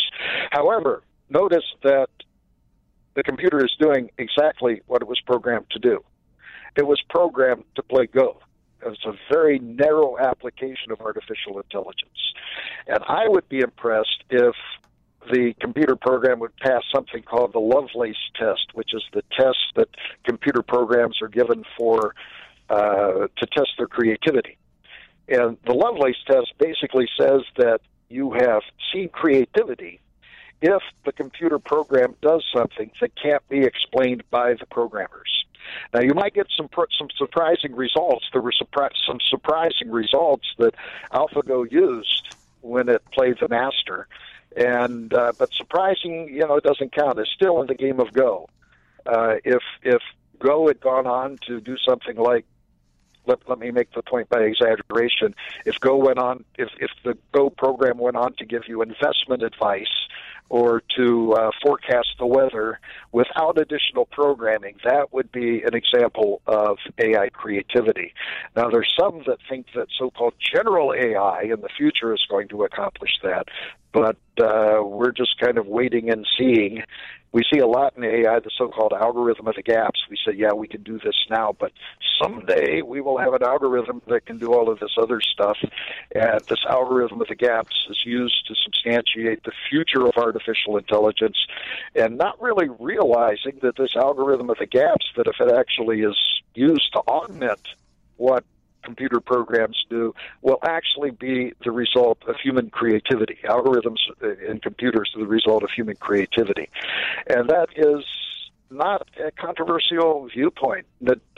However, 0.51 1.03
notice 1.29 1.65
that 1.83 2.09
the 3.15 3.23
computer 3.23 3.63
is 3.63 3.71
doing 3.79 4.09
exactly 4.17 4.81
what 4.87 5.01
it 5.01 5.07
was 5.07 5.19
programmed 5.25 5.65
to 5.71 5.79
do. 5.79 6.03
It 6.75 6.87
was 6.87 7.01
programmed 7.09 7.65
to 7.75 7.83
play 7.83 8.07
Go. 8.07 8.37
It's 8.83 9.05
a 9.05 9.13
very 9.31 9.59
narrow 9.59 10.17
application 10.17 10.91
of 10.91 11.01
artificial 11.01 11.59
intelligence. 11.59 12.33
And 12.87 12.99
I 13.07 13.27
would 13.27 13.47
be 13.47 13.59
impressed 13.59 14.23
if 14.29 14.55
the 15.31 15.53
computer 15.59 15.95
program 15.95 16.39
would 16.39 16.55
pass 16.57 16.81
something 16.93 17.21
called 17.21 17.53
the 17.53 17.59
Lovelace 17.59 18.17
test, 18.39 18.73
which 18.73 18.93
is 18.93 19.03
the 19.13 19.23
test 19.37 19.59
that 19.75 19.89
computer 20.25 20.63
programs 20.63 21.21
are 21.21 21.27
given 21.27 21.63
for 21.77 22.15
uh, 22.69 23.27
to 23.35 23.45
test 23.55 23.69
their 23.77 23.87
creativity. 23.87 24.57
And 25.27 25.57
the 25.65 25.73
Lovelace 25.73 26.17
test 26.25 26.53
basically 26.57 27.07
says 27.19 27.41
that 27.57 27.81
you 28.09 28.31
have 28.33 28.63
seen 28.91 29.09
creativity 29.09 29.99
if 30.61 30.81
the 31.05 31.11
computer 31.11 31.59
program 31.59 32.15
does 32.21 32.43
something 32.55 32.91
that 32.99 33.11
can't 33.15 33.47
be 33.49 33.63
explained 33.63 34.23
by 34.29 34.53
the 34.53 34.65
programmers. 34.65 35.40
Now, 35.93 36.01
you 36.01 36.13
might 36.13 36.33
get 36.33 36.47
some 36.55 36.69
some 36.97 37.07
surprising 37.17 37.75
results. 37.75 38.25
There 38.31 38.41
were 38.41 38.51
surpri- 38.51 38.91
some 39.07 39.19
surprising 39.29 39.91
results 39.91 40.47
that 40.57 40.73
AlphaGo 41.13 41.71
used 41.71 42.27
when 42.61 42.89
it 42.89 43.01
played 43.11 43.37
the 43.39 43.47
master, 43.47 44.07
and 44.55 45.13
uh, 45.13 45.33
but 45.37 45.49
surprising, 45.53 46.29
you 46.31 46.47
know, 46.47 46.55
it 46.55 46.63
doesn't 46.63 46.93
count. 46.93 47.19
It's 47.19 47.31
still 47.31 47.61
in 47.61 47.67
the 47.67 47.75
game 47.75 47.99
of 47.99 48.13
Go. 48.13 48.49
Uh, 49.05 49.35
if 49.43 49.63
if 49.83 50.01
Go 50.39 50.67
had 50.67 50.79
gone 50.79 51.07
on 51.07 51.37
to 51.47 51.61
do 51.61 51.75
something 51.85 52.15
like 52.17 52.45
let, 53.27 53.47
let 53.47 53.59
me 53.59 53.71
make 53.71 53.91
the 53.93 54.01
point 54.01 54.29
by 54.29 54.41
exaggeration. 54.41 55.35
If 55.65 55.79
Go 55.79 55.95
went 55.97 56.17
on, 56.17 56.43
if, 56.57 56.69
if 56.79 56.89
the 57.03 57.17
Go 57.31 57.49
program 57.49 57.97
went 57.97 58.17
on 58.17 58.33
to 58.37 58.45
give 58.45 58.63
you 58.67 58.81
investment 58.81 59.43
advice 59.43 59.85
or 60.49 60.81
to 60.97 61.33
uh, 61.33 61.51
forecast 61.63 62.09
the 62.19 62.25
weather 62.25 62.79
without 63.11 63.59
additional 63.59 64.05
programming, 64.05 64.75
that 64.83 65.13
would 65.13 65.31
be 65.31 65.61
an 65.63 65.73
example 65.73 66.41
of 66.47 66.77
AI 66.99 67.29
creativity. 67.29 68.13
Now, 68.55 68.69
there's 68.69 68.93
some 68.99 69.23
that 69.27 69.37
think 69.49 69.67
that 69.75 69.87
so 69.97 70.09
called 70.09 70.33
general 70.53 70.93
AI 70.93 71.43
in 71.43 71.61
the 71.61 71.69
future 71.77 72.13
is 72.13 72.25
going 72.29 72.49
to 72.49 72.63
accomplish 72.63 73.11
that, 73.23 73.47
but 73.93 74.17
uh, 74.41 74.81
we're 74.83 75.11
just 75.11 75.39
kind 75.39 75.57
of 75.57 75.67
waiting 75.67 76.09
and 76.09 76.25
seeing 76.37 76.83
we 77.33 77.43
see 77.51 77.59
a 77.59 77.67
lot 77.67 77.95
in 77.95 78.03
AI, 78.03 78.39
the 78.39 78.51
so-called 78.57 78.91
algorithm 78.91 79.47
of 79.47 79.55
the 79.55 79.61
gaps. 79.61 80.01
We 80.09 80.17
say, 80.25 80.33
yeah, 80.35 80.51
we 80.51 80.67
can 80.67 80.83
do 80.83 80.99
this 80.99 81.15
now, 81.29 81.55
but 81.57 81.71
someday 82.21 82.81
we 82.81 82.99
will 82.99 83.17
have 83.17 83.33
an 83.33 83.43
algorithm 83.43 84.01
that 84.07 84.25
can 84.25 84.37
do 84.37 84.53
all 84.53 84.69
of 84.69 84.79
this 84.79 84.91
other 84.97 85.21
stuff. 85.21 85.57
And 86.13 86.41
this 86.49 86.59
algorithm 86.69 87.21
of 87.21 87.27
the 87.27 87.35
gaps 87.35 87.87
is 87.89 87.99
used 88.05 88.47
to 88.47 88.55
substantiate 88.55 89.43
the 89.43 89.53
future 89.69 90.05
of 90.05 90.17
artificial 90.17 90.77
intelligence, 90.77 91.37
and 91.95 92.17
not 92.17 92.41
really 92.41 92.67
realizing 92.79 93.59
that 93.61 93.77
this 93.77 93.95
algorithm 93.95 94.49
of 94.49 94.57
the 94.57 94.65
gaps, 94.65 95.05
that 95.15 95.27
if 95.27 95.39
it 95.39 95.53
actually 95.53 96.01
is 96.01 96.17
used 96.53 96.91
to 96.93 96.99
augment 97.07 97.61
what 98.17 98.43
computer 98.83 99.19
programs 99.19 99.85
do 99.89 100.13
will 100.41 100.59
actually 100.63 101.11
be 101.11 101.53
the 101.63 101.71
result 101.71 102.17
of 102.27 102.35
human 102.41 102.69
creativity. 102.69 103.37
Algorithms 103.43 103.99
in 104.47 104.59
computers 104.59 105.11
are 105.15 105.19
the 105.19 105.27
result 105.27 105.63
of 105.63 105.69
human 105.71 105.95
creativity. 105.95 106.69
And 107.27 107.49
that 107.49 107.69
is 107.75 108.03
not 108.69 109.07
a 109.23 109.31
controversial 109.31 110.27
viewpoint. 110.27 110.85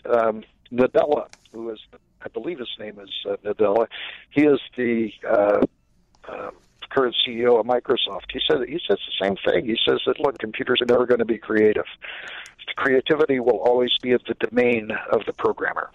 Um, 0.05 0.43
Nadella, 0.71 1.27
who 1.51 1.69
is, 1.69 1.79
I 2.21 2.29
believe 2.29 2.59
his 2.59 2.69
name 2.79 3.00
is 3.00 3.09
uh, 3.29 3.38
Nadella, 3.43 3.88
he 4.31 4.43
is 4.43 4.59
the 4.75 5.12
uh, 5.27 5.65
uh, 6.27 6.51
current 6.89 7.15
CEO 7.25 7.59
of 7.59 7.65
Microsoft. 7.65 8.31
He 8.31 8.39
says 8.47 8.59
he 8.67 8.79
says 8.88 9.00
the 9.00 9.25
same 9.25 9.35
thing. 9.45 9.65
He 9.65 9.77
says 9.88 10.01
that 10.05 10.19
look, 10.19 10.38
computers 10.38 10.81
are 10.81 10.85
never 10.85 11.05
going 11.05 11.19
to 11.19 11.25
be 11.25 11.38
creative. 11.38 11.85
Creativity 12.75 13.39
will 13.39 13.59
always 13.59 13.91
be 14.01 14.13
at 14.13 14.21
the 14.25 14.33
domain 14.33 14.91
of 15.12 15.25
the 15.25 15.33
programmer. 15.33 15.91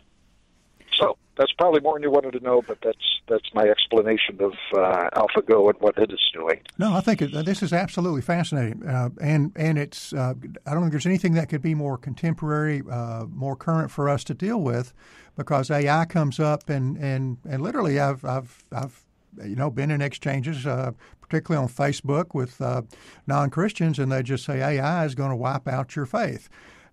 So 0.99 1.17
that's 1.37 1.53
probably 1.53 1.81
more 1.81 1.95
than 1.95 2.03
you 2.03 2.11
wanted 2.11 2.33
to 2.33 2.41
know, 2.41 2.63
but 2.63 2.79
that's 2.83 3.21
that's 3.29 3.55
my 3.55 3.65
explanation 3.65 4.41
of 4.41 4.53
uh, 4.75 5.11
AlphaGo 5.15 5.71
and 5.71 5.81
what 5.81 5.97
it 5.99 6.11
is 6.11 6.31
doing. 6.33 6.61
No, 6.79 6.95
I 6.95 7.01
think 7.01 7.23
it, 7.23 7.33
this 7.45 7.63
is 7.63 7.73
absolutely 7.73 8.23
fascinating, 8.23 8.85
uh, 8.87 9.11
and 9.21 9.53
and 9.55 9.79
it's 9.79 10.13
uh, 10.13 10.35
I 10.67 10.73
don't 10.73 10.83
think 10.83 10.93
there's 10.93 11.07
anything 11.07 11.35
that 11.35 11.49
could 11.49 11.63
be 11.63 11.75
more 11.75 11.97
contemporary, 11.97 12.83
uh, 12.91 13.27
more 13.31 13.55
current 13.55 13.91
for 13.91 14.09
us 14.09 14.25
to 14.25 14.35
deal 14.35 14.61
with, 14.61 14.93
because 15.37 15.71
AI 15.71 16.05
comes 16.07 16.41
up 16.41 16.69
and 16.69 16.97
and 16.97 17.39
and 17.49 17.63
literally 17.63 18.01
I've 18.01 18.25
I've 18.25 18.65
I've 18.73 19.05
you 19.45 19.57
know 19.57 19.71
been 19.71 19.91
in 19.91 20.03
exchanges. 20.03 20.67
Uh, 20.67 20.93
particularly 21.21 21.63
on 21.63 21.69
Facebook 21.69 22.35
with 22.35 22.59
uh, 22.63 22.81
non 23.27 23.51
Christians, 23.51 23.99
and 23.99 24.11
they 24.11 24.23
just 24.23 24.47
say 24.47 24.61
AI 24.61 25.05
is 25.05 25.15
going 25.15 25.29
to 25.29 25.37
wipe 25.37 25.69
out 25.69 25.95
your 25.95 26.07
faith 26.07 26.49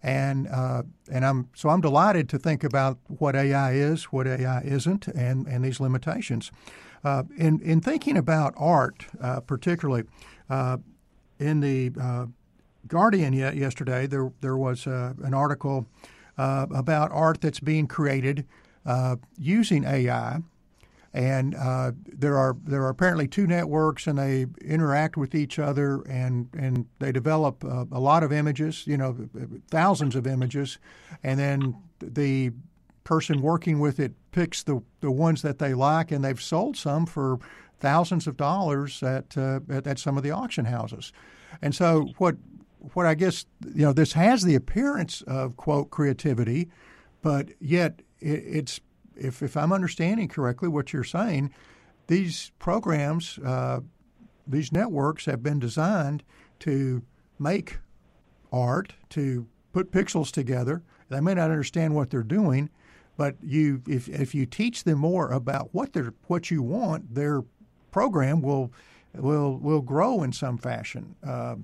and 0.05 0.47
uh, 0.49 0.83
and 1.11 1.25
I'm 1.25 1.49
so 1.55 1.69
I'm 1.69 1.81
delighted 1.81 2.29
to 2.29 2.37
think 2.37 2.63
about 2.63 2.99
what 3.07 3.35
AI 3.35 3.73
is, 3.73 4.05
what 4.05 4.27
AI 4.27 4.61
isn't, 4.61 5.07
and 5.07 5.47
and 5.47 5.65
these 5.65 5.79
limitations. 5.79 6.51
Uh, 7.03 7.23
in 7.35 7.59
in 7.61 7.81
thinking 7.81 8.15
about 8.15 8.53
art, 8.55 9.07
uh, 9.19 9.39
particularly 9.39 10.03
uh, 10.47 10.77
in 11.39 11.59
the 11.59 11.91
uh, 11.99 12.27
Guardian 12.87 13.33
yesterday, 13.33 14.05
there 14.05 14.31
there 14.41 14.55
was 14.55 14.85
uh, 14.85 15.13
an 15.23 15.33
article 15.33 15.87
about 16.37 17.11
art 17.11 17.41
that's 17.41 17.59
being 17.59 17.87
created 17.87 18.45
using 19.39 19.85
AI 19.85 20.41
and 21.15 21.55
uh, 21.55 21.93
there 22.05 22.37
are 22.37 22.57
there 22.65 22.83
are 22.83 22.89
apparently 22.89 23.25
two 23.25 23.47
networks, 23.47 24.05
and 24.05 24.19
they 24.19 24.47
interact 24.61 25.15
with 25.15 25.33
each 25.33 25.57
other, 25.57 26.01
and 26.09 26.49
and 26.57 26.85
they 26.99 27.13
develop 27.13 27.63
uh, 27.63 27.85
a 27.89 27.99
lot 28.01 28.21
of 28.21 28.33
images, 28.33 28.85
you 28.85 28.97
know, 28.97 29.15
thousands 29.71 30.17
of 30.17 30.27
images, 30.27 30.77
and 31.23 31.39
then 31.39 31.77
the 32.01 32.51
person 33.05 33.41
working 33.41 33.79
with 33.79 33.97
it 33.97 34.11
picks 34.33 34.63
the 34.63 34.81
the 34.99 35.09
ones 35.09 35.41
that 35.41 35.57
they 35.57 35.73
like, 35.73 36.11
and 36.11 36.23
they've 36.23 36.41
sold 36.41 36.75
some 36.75 37.05
for 37.05 37.39
thousands 37.79 38.27
of 38.27 38.35
dollars 38.35 39.01
at 39.01 39.37
uh, 39.37 39.61
at, 39.69 39.87
at 39.87 39.97
some 39.97 40.17
of 40.17 40.23
the 40.23 40.31
auction 40.31 40.65
houses, 40.65 41.13
and 41.61 41.73
so 41.73 42.09
what 42.17 42.35
what 42.93 43.05
I 43.05 43.15
guess 43.15 43.45
you 43.73 43.85
know 43.85 43.93
this 43.93 44.11
has 44.13 44.43
the 44.43 44.55
appearance 44.55 45.21
of 45.21 45.55
quote 45.55 45.91
creativity, 45.91 46.67
but 47.21 47.51
yet 47.61 48.01
it, 48.19 48.43
it's 48.45 48.81
if, 49.15 49.41
if 49.41 49.57
I'm 49.57 49.71
understanding 49.71 50.27
correctly 50.27 50.67
what 50.67 50.93
you're 50.93 51.03
saying, 51.03 51.53
these 52.07 52.51
programs, 52.59 53.39
uh, 53.39 53.79
these 54.47 54.71
networks 54.71 55.25
have 55.25 55.41
been 55.41 55.59
designed 55.59 56.23
to 56.59 57.01
make 57.39 57.77
art, 58.51 58.93
to 59.09 59.47
put 59.73 59.91
pixels 59.91 60.31
together. 60.31 60.83
They 61.09 61.19
may 61.19 61.33
not 61.33 61.51
understand 61.51 61.95
what 61.95 62.09
they're 62.09 62.23
doing, 62.23 62.69
but 63.17 63.35
you, 63.41 63.81
if, 63.87 64.07
if 64.07 64.35
you 64.35 64.45
teach 64.45 64.83
them 64.83 64.99
more 64.99 65.31
about 65.31 65.69
what 65.73 65.93
they're, 65.93 66.13
what 66.27 66.51
you 66.51 66.61
want, 66.61 67.15
their 67.15 67.43
program 67.91 68.41
will 68.41 68.71
will 69.13 69.57
will 69.59 69.81
grow 69.81 70.23
in 70.23 70.33
some 70.33 70.57
fashion. 70.57 71.15
Uh, 71.25 71.55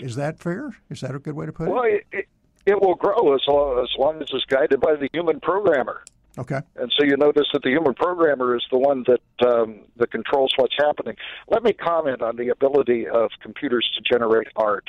is 0.00 0.16
that 0.16 0.38
fair? 0.38 0.74
Is 0.90 1.00
that 1.02 1.14
a 1.14 1.18
good 1.18 1.34
way 1.34 1.46
to 1.46 1.52
put 1.52 1.68
it? 1.68 1.70
Well, 1.70 1.84
it, 1.84 2.26
it 2.66 2.80
will 2.80 2.94
grow 2.94 3.34
as 3.34 3.42
long, 3.46 3.78
as 3.82 3.90
long 3.98 4.22
as 4.22 4.28
it's 4.32 4.44
guided 4.46 4.80
by 4.80 4.96
the 4.96 5.08
human 5.12 5.40
programmer. 5.40 6.02
Okay. 6.36 6.60
And 6.76 6.92
so 6.98 7.04
you 7.04 7.16
notice 7.16 7.46
that 7.52 7.62
the 7.62 7.70
human 7.70 7.94
programmer 7.94 8.56
is 8.56 8.64
the 8.70 8.78
one 8.78 9.04
that 9.06 9.48
um, 9.48 9.80
that 9.96 10.10
controls 10.10 10.52
what's 10.56 10.74
happening. 10.76 11.16
Let 11.48 11.62
me 11.62 11.72
comment 11.72 12.22
on 12.22 12.36
the 12.36 12.48
ability 12.48 13.06
of 13.06 13.30
computers 13.40 13.88
to 13.96 14.02
generate 14.02 14.48
art. 14.56 14.88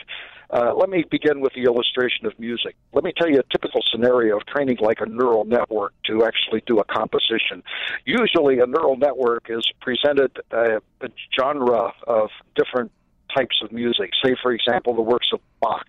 Uh, 0.49 0.73
let 0.75 0.89
me 0.89 1.03
begin 1.09 1.41
with 1.41 1.53
the 1.53 1.63
illustration 1.63 2.25
of 2.25 2.37
music. 2.39 2.75
Let 2.93 3.03
me 3.03 3.13
tell 3.17 3.29
you 3.29 3.39
a 3.39 3.43
typical 3.51 3.81
scenario 3.91 4.37
of 4.37 4.45
training 4.45 4.77
like 4.79 5.01
a 5.01 5.05
neural 5.05 5.43
network 5.45 5.93
to 6.05 6.23
actually 6.23 6.63
do 6.65 6.79
a 6.79 6.83
composition. 6.83 7.63
Usually, 8.05 8.59
a 8.59 8.65
neural 8.65 8.97
network 8.97 9.47
is 9.49 9.65
presented 9.81 10.37
uh, 10.51 10.79
a 11.01 11.09
genre 11.39 11.93
of 12.07 12.29
different 12.55 12.91
types 13.35 13.57
of 13.63 13.71
music. 13.71 14.11
Say, 14.23 14.35
for 14.41 14.51
example, 14.51 14.95
the 14.95 15.01
works 15.01 15.29
of 15.33 15.39
Bach. 15.61 15.87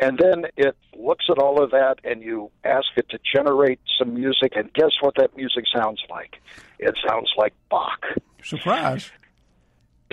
And 0.00 0.18
then 0.18 0.44
it 0.56 0.76
looks 0.96 1.26
at 1.30 1.38
all 1.38 1.62
of 1.62 1.70
that 1.70 1.96
and 2.04 2.22
you 2.22 2.50
ask 2.64 2.86
it 2.96 3.08
to 3.10 3.18
generate 3.34 3.80
some 3.98 4.14
music, 4.14 4.52
and 4.56 4.72
guess 4.74 4.92
what 5.00 5.14
that 5.16 5.36
music 5.36 5.64
sounds 5.74 6.00
like? 6.10 6.36
It 6.78 6.96
sounds 7.06 7.30
like 7.36 7.54
Bach. 7.70 8.04
Surprise. 8.42 9.10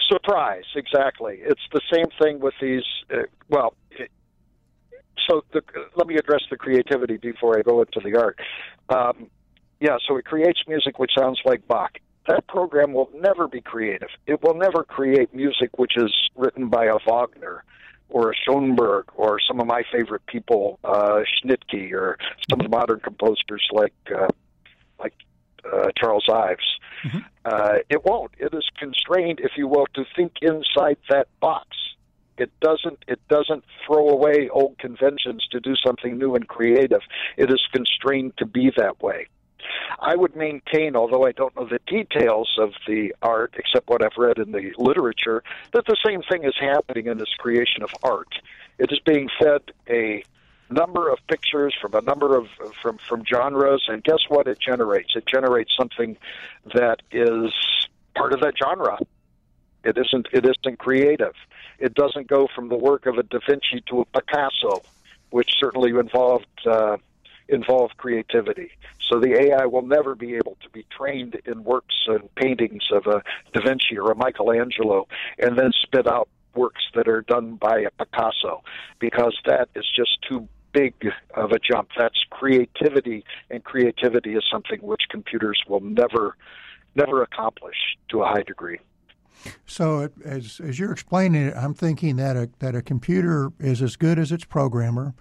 Surprise, 0.07 0.65
exactly. 0.75 1.39
It's 1.41 1.61
the 1.71 1.81
same 1.91 2.07
thing 2.21 2.39
with 2.39 2.55
these. 2.61 2.83
Uh, 3.13 3.23
well, 3.49 3.75
it, 3.91 4.09
so 5.29 5.43
the, 5.53 5.61
let 5.95 6.07
me 6.07 6.15
address 6.15 6.41
the 6.49 6.57
creativity 6.57 7.17
before 7.17 7.57
I 7.57 7.61
go 7.61 7.81
into 7.81 7.99
the 8.03 8.17
art. 8.19 8.39
Um, 8.89 9.29
yeah, 9.79 9.97
so 10.07 10.17
it 10.17 10.25
creates 10.25 10.61
music 10.67 10.97
which 10.97 11.11
sounds 11.17 11.39
like 11.45 11.67
Bach 11.67 11.99
that 12.27 12.47
program 12.47 12.93
will 12.93 13.09
never 13.13 13.47
be 13.47 13.61
creative. 13.61 14.09
It 14.27 14.41
will 14.41 14.53
never 14.53 14.83
create 14.83 15.33
music 15.33 15.77
which 15.77 15.97
is 15.97 16.13
written 16.35 16.69
by 16.69 16.85
a 16.85 16.97
Wagner 17.05 17.63
or 18.09 18.31
a 18.31 18.35
Schoenberg 18.35 19.05
or 19.15 19.39
some 19.45 19.59
of 19.59 19.67
my 19.67 19.83
favorite 19.91 20.25
people, 20.27 20.79
uh, 20.83 21.21
Schnittke, 21.43 21.91
or 21.91 22.17
some 22.49 22.59
of 22.59 22.63
the 22.63 22.69
modern 22.69 22.99
composers 22.99 23.67
like 23.71 23.93
uh, 24.15 24.27
like 24.99 25.13
uh, 25.71 25.89
Charles 25.97 26.25
Ives. 26.31 26.79
Mm-hmm. 27.03 27.17
Uh, 27.43 27.73
it 27.89 28.05
won't. 28.05 28.31
It 28.37 28.53
is 28.53 28.69
constrained, 28.77 29.39
if 29.41 29.51
you 29.57 29.67
will, 29.67 29.87
to 29.95 30.05
think 30.15 30.33
inside 30.41 30.97
that 31.09 31.27
box. 31.41 31.67
It 32.37 32.51
doesn't. 32.61 33.03
It 33.07 33.19
doesn't 33.27 33.63
throw 33.85 34.09
away 34.09 34.49
old 34.49 34.77
conventions 34.79 35.45
to 35.51 35.59
do 35.59 35.75
something 35.75 36.17
new 36.17 36.35
and 36.35 36.47
creative. 36.47 37.01
It 37.37 37.51
is 37.51 37.61
constrained 37.73 38.37
to 38.37 38.45
be 38.45 38.71
that 38.77 39.01
way. 39.01 39.27
I 39.99 40.15
would 40.15 40.35
maintain, 40.35 40.95
although 40.95 41.25
I 41.25 41.31
don't 41.31 41.55
know 41.55 41.67
the 41.67 41.79
details 41.87 42.49
of 42.59 42.73
the 42.87 43.15
art, 43.21 43.55
except 43.57 43.89
what 43.89 44.03
I've 44.03 44.17
read 44.17 44.37
in 44.37 44.51
the 44.51 44.73
literature, 44.77 45.43
that 45.73 45.85
the 45.85 45.97
same 46.05 46.21
thing 46.23 46.43
is 46.43 46.53
happening 46.59 47.07
in 47.07 47.17
this 47.17 47.33
creation 47.37 47.83
of 47.83 47.89
art. 48.03 48.33
It 48.79 48.91
is 48.91 48.99
being 48.99 49.29
fed 49.39 49.61
a 49.89 50.23
number 50.69 51.09
of 51.09 51.19
pictures 51.27 51.73
from 51.79 51.93
a 51.93 52.01
number 52.01 52.35
of 52.35 52.47
from 52.81 52.97
from 52.97 53.23
genres, 53.25 53.83
and 53.87 54.03
guess 54.03 54.19
what? 54.27 54.47
It 54.47 54.59
generates. 54.59 55.15
It 55.15 55.25
generates 55.25 55.71
something 55.77 56.17
that 56.73 57.01
is 57.11 57.51
part 58.15 58.33
of 58.33 58.41
that 58.41 58.55
genre. 58.57 58.97
It 59.83 59.97
isn't. 59.97 60.27
It 60.31 60.45
isn't 60.45 60.79
creative. 60.79 61.33
It 61.79 61.93
doesn't 61.93 62.27
go 62.27 62.47
from 62.55 62.69
the 62.69 62.77
work 62.77 63.05
of 63.05 63.17
a 63.17 63.23
Da 63.23 63.39
Vinci 63.47 63.83
to 63.89 64.01
a 64.01 64.05
Picasso, 64.05 64.81
which 65.29 65.51
certainly 65.59 65.91
involved. 65.91 66.47
Uh, 66.65 66.97
involve 67.47 67.91
creativity. 67.97 68.71
So 69.09 69.19
the 69.19 69.33
AI 69.39 69.65
will 69.65 69.85
never 69.85 70.15
be 70.15 70.35
able 70.35 70.57
to 70.63 70.69
be 70.69 70.85
trained 70.95 71.39
in 71.45 71.63
works 71.63 71.95
and 72.07 72.33
paintings 72.35 72.83
of 72.91 73.05
a 73.07 73.21
Da 73.53 73.61
Vinci 73.65 73.97
or 73.97 74.11
a 74.11 74.15
Michelangelo 74.15 75.07
and 75.39 75.57
then 75.57 75.71
spit 75.81 76.07
out 76.07 76.29
works 76.55 76.81
that 76.95 77.07
are 77.07 77.21
done 77.21 77.55
by 77.55 77.79
a 77.79 77.91
Picasso 77.91 78.63
because 78.99 79.37
that 79.45 79.69
is 79.75 79.85
just 79.95 80.19
too 80.27 80.47
big 80.71 80.93
of 81.35 81.51
a 81.51 81.59
jump. 81.59 81.89
That's 81.97 82.19
creativity, 82.29 83.23
and 83.49 83.63
creativity 83.63 84.33
is 84.35 84.43
something 84.51 84.79
which 84.81 85.03
computers 85.09 85.61
will 85.67 85.79
never, 85.81 86.35
never 86.95 87.21
accomplish 87.21 87.75
to 88.09 88.23
a 88.23 88.25
high 88.25 88.43
degree. 88.43 88.79
So, 89.65 90.09
as 90.23 90.61
as 90.63 90.79
you're 90.79 90.91
explaining 90.91 91.47
it, 91.47 91.53
I'm 91.55 91.73
thinking 91.73 92.15
that 92.17 92.37
a 92.37 92.49
that 92.59 92.75
a 92.75 92.81
computer 92.81 93.51
is 93.59 93.81
as 93.81 93.95
good 93.95 94.17
as 94.17 94.31
its 94.31 94.45
programmer. 94.45 95.13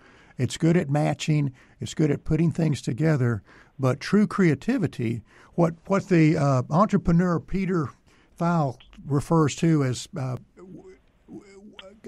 It's 0.43 0.57
good 0.57 0.77
at 0.77 0.91
matching. 0.91 1.53
It's 1.81 1.95
good 1.95 2.11
at 2.11 2.25
putting 2.25 2.51
things 2.51 2.83
together. 2.83 3.45
But 3.79 4.01
true 4.01 4.27
creativity, 4.27 5.23
what 5.55 5.75
what 5.87 6.09
the 6.09 6.37
uh, 6.37 6.63
entrepreneur 6.69 7.39
Peter 7.39 7.89
Thiel 8.37 8.77
refers 9.07 9.55
to 9.57 9.85
as 9.85 10.09
uh, 10.19 10.37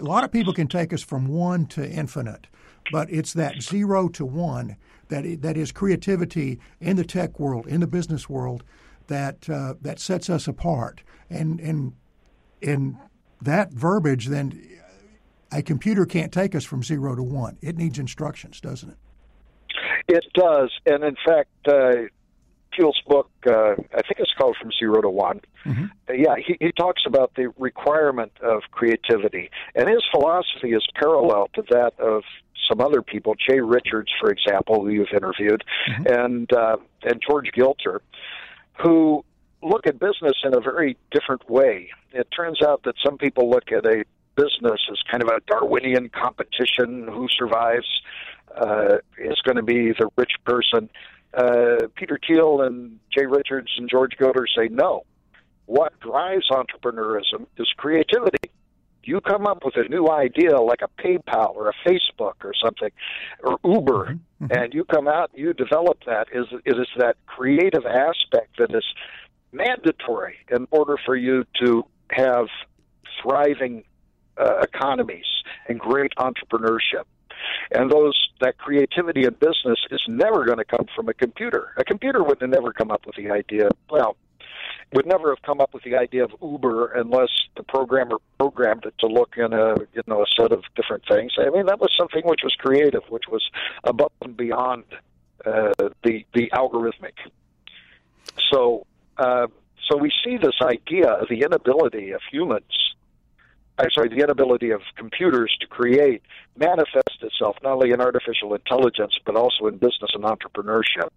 a 0.01 0.03
lot 0.03 0.25
of 0.25 0.33
people 0.33 0.53
can 0.53 0.67
take 0.67 0.93
us 0.93 1.03
from 1.03 1.29
one 1.29 1.67
to 1.67 1.89
infinite, 1.89 2.49
but 2.91 3.09
it's 3.09 3.33
that 3.35 3.63
zero 3.63 4.09
to 4.09 4.27
one 4.27 4.77
that 5.09 5.43
that 5.43 5.57
is 5.57 5.71
creativity 5.71 6.59
in 6.81 6.97
the 6.97 7.05
tech 7.05 7.39
world, 7.39 7.69
in 7.69 7.81
the 7.81 7.87
business 7.87 8.29
world, 8.29 8.65
that 9.07 9.49
uh, 9.49 9.75
that 9.81 10.01
sets 10.01 10.29
us 10.29 10.49
apart. 10.49 11.05
And 11.31 11.61
and 11.61 11.93
in 12.61 12.99
that 13.41 13.73
verbiage, 13.73 14.27
then 14.27 14.61
a 15.55 15.63
computer 15.63 16.05
can't 16.05 16.33
take 16.33 16.55
us 16.55 16.65
from 16.65 16.83
zero 16.83 17.15
to 17.15 17.23
one. 17.23 17.57
It 17.63 17.77
needs 17.77 17.99
instructions, 17.99 18.61
doesn't 18.61 18.91
it? 18.91 18.97
It 20.09 20.25
does, 20.35 20.71
and 20.87 21.03
in 21.05 21.17
fact, 21.25 21.51
uh, 21.67 22.09
book, 23.07 23.31
uh, 23.47 23.73
I 23.73 24.03
think 24.03 24.19
it's 24.19 24.33
called 24.37 24.57
From 24.61 24.71
Zero 24.79 25.01
to 25.01 25.09
One. 25.09 25.41
Mm-hmm. 25.65 25.85
Uh, 26.09 26.13
yeah, 26.13 26.35
he, 26.45 26.57
he 26.61 26.73
talks 26.73 27.03
about 27.07 27.33
the 27.37 27.53
requirement 27.59 28.33
of 28.43 28.63
creativity, 28.71 29.51
and 29.75 29.89
his 29.89 30.03
philosophy 30.13 30.73
is 30.73 30.85
parallel 30.97 31.49
to 31.55 31.63
that 31.71 31.93
of 32.01 32.23
some 32.69 32.81
other 32.81 33.03
people, 33.03 33.35
Jay 33.49 33.61
Richards, 33.61 34.11
for 34.21 34.31
example, 34.31 34.83
who 34.83 34.91
you've 34.91 35.13
interviewed, 35.15 35.63
mm-hmm. 35.89 36.07
and 36.07 36.53
uh, 36.53 36.77
and 37.03 37.23
George 37.27 37.51
Gilder, 37.53 38.03
who 38.83 39.25
look 39.63 39.87
at 39.87 39.99
business 39.99 40.35
in 40.45 40.55
a 40.55 40.61
very 40.61 40.97
different 41.11 41.49
way. 41.49 41.91
It 42.13 42.29
turns 42.37 42.61
out 42.63 42.83
that 42.85 42.95
some 43.05 43.19
people 43.19 43.51
look 43.51 43.73
at 43.73 43.87
a 43.87 44.05
business 44.37 44.81
is 44.91 45.03
kind 45.11 45.23
of 45.23 45.29
a 45.29 45.41
Darwinian 45.47 46.09
competition. 46.09 47.09
Who 47.09 47.29
survives 47.29 47.87
uh, 48.57 48.99
is 49.19 49.41
going 49.45 49.57
to 49.57 49.63
be 49.63 49.93
the 49.93 50.09
rich 50.17 50.33
person. 50.45 50.91
Uh, 51.33 51.89
Peter 51.97 52.19
Thiel 52.27 52.63
and 52.63 52.99
Jay 53.17 53.27
Richards 53.27 53.71
and 53.77 53.89
George 53.89 54.13
Gilder 54.19 54.47
say 54.57 54.69
no. 54.71 55.05
What 55.67 55.99
drives 56.01 56.49
entrepreneurism 56.51 57.47
is 57.57 57.69
creativity. 57.77 58.51
You 59.03 59.21
come 59.21 59.47
up 59.47 59.65
with 59.65 59.77
a 59.77 59.89
new 59.89 60.09
idea 60.09 60.61
like 60.61 60.81
a 60.83 61.03
PayPal 61.03 61.55
or 61.55 61.71
a 61.71 61.89
Facebook 61.89 62.35
or 62.43 62.53
something, 62.63 62.91
or 63.43 63.59
Uber, 63.65 64.05
mm-hmm. 64.05 64.45
mm-hmm. 64.45 64.53
and 64.53 64.73
you 64.73 64.85
come 64.85 65.09
out, 65.09 65.31
you 65.35 65.53
develop 65.53 65.99
that. 66.07 66.29
Is 66.33 66.47
it 66.65 66.79
is 66.79 66.89
that 66.97 67.17
creative 67.27 67.85
aspect 67.85 68.59
that 68.59 68.75
is 68.75 68.85
mandatory 69.53 70.37
in 70.51 70.67
order 70.71 70.97
for 71.05 71.17
you 71.17 71.45
to 71.63 71.85
have 72.11 72.47
thriving 73.23 73.85
uh, 74.39 74.59
economies 74.63 75.27
and 75.69 75.79
great 75.79 76.13
entrepreneurship. 76.17 77.05
And 77.71 77.91
those 77.91 78.29
that 78.41 78.59
creativity 78.59 79.25
in 79.25 79.35
business 79.35 79.79
is 79.91 80.01
never 80.09 80.45
going 80.45 80.59
to 80.59 80.65
come 80.65 80.87
from 80.95 81.09
a 81.09 81.15
computer. 81.15 81.73
A 81.77 81.85
computer 81.85 82.23
would 82.23 82.41
have 82.41 82.51
never 82.51 82.73
come 82.73 82.91
up 82.91 83.07
with 83.07 83.17
the 83.17 83.31
idea. 83.31 83.69
Well, 83.91 84.17
would 84.93 85.07
never 85.07 85.31
have 85.31 85.43
come 85.43 85.61
up 85.61 85.75
with 85.75 85.83
the 85.83 85.97
idea 85.97 86.25
of 86.25 86.33
Uber 86.43 86.93
unless 86.93 87.31
the 87.57 87.63
programmer 87.63 88.17
programmed 88.39 88.85
it 88.85 88.95
to 89.01 89.07
look 89.07 89.35
in 89.37 89.53
a 89.53 89.77
you 89.93 90.03
know 90.07 90.23
a 90.23 90.27
set 90.41 90.53
of 90.53 90.63
different 90.77 91.05
things. 91.09 91.33
I 91.39 91.51
mean 91.51 91.67
that 91.67 91.81
was 91.81 91.91
something 91.97 92.23
which 92.25 92.41
was 92.45 92.55
creative, 92.55 93.03
which 93.09 93.25
was 93.31 93.43
above 93.83 94.13
and 94.23 94.37
beyond 94.37 94.85
uh, 95.45 95.73
the 96.03 96.25
the 96.33 96.51
algorithmic. 96.53 97.15
So 98.53 98.87
uh, 99.19 99.49
so 99.89 99.97
we 99.97 100.11
see 100.25 100.37
this 100.37 100.57
idea 100.63 101.09
of 101.09 101.29
the 101.29 101.43
inability 101.43 102.13
of 102.13 102.21
humans 102.31 102.94
I'm 103.79 103.91
sorry, 103.91 104.09
the 104.09 104.23
inability 104.23 104.71
of 104.71 104.83
computers 104.97 105.57
to 105.61 105.67
create 105.67 106.23
manifests 106.57 107.19
itself 107.21 107.57
not 107.63 107.73
only 107.73 107.91
in 107.91 108.01
artificial 108.01 108.55
intelligence, 108.55 109.15
but 109.27 109.37
also 109.37 109.67
in 109.67 109.79
business 109.79 110.11
and 110.15 110.23
entrepreneurship, 110.25 111.11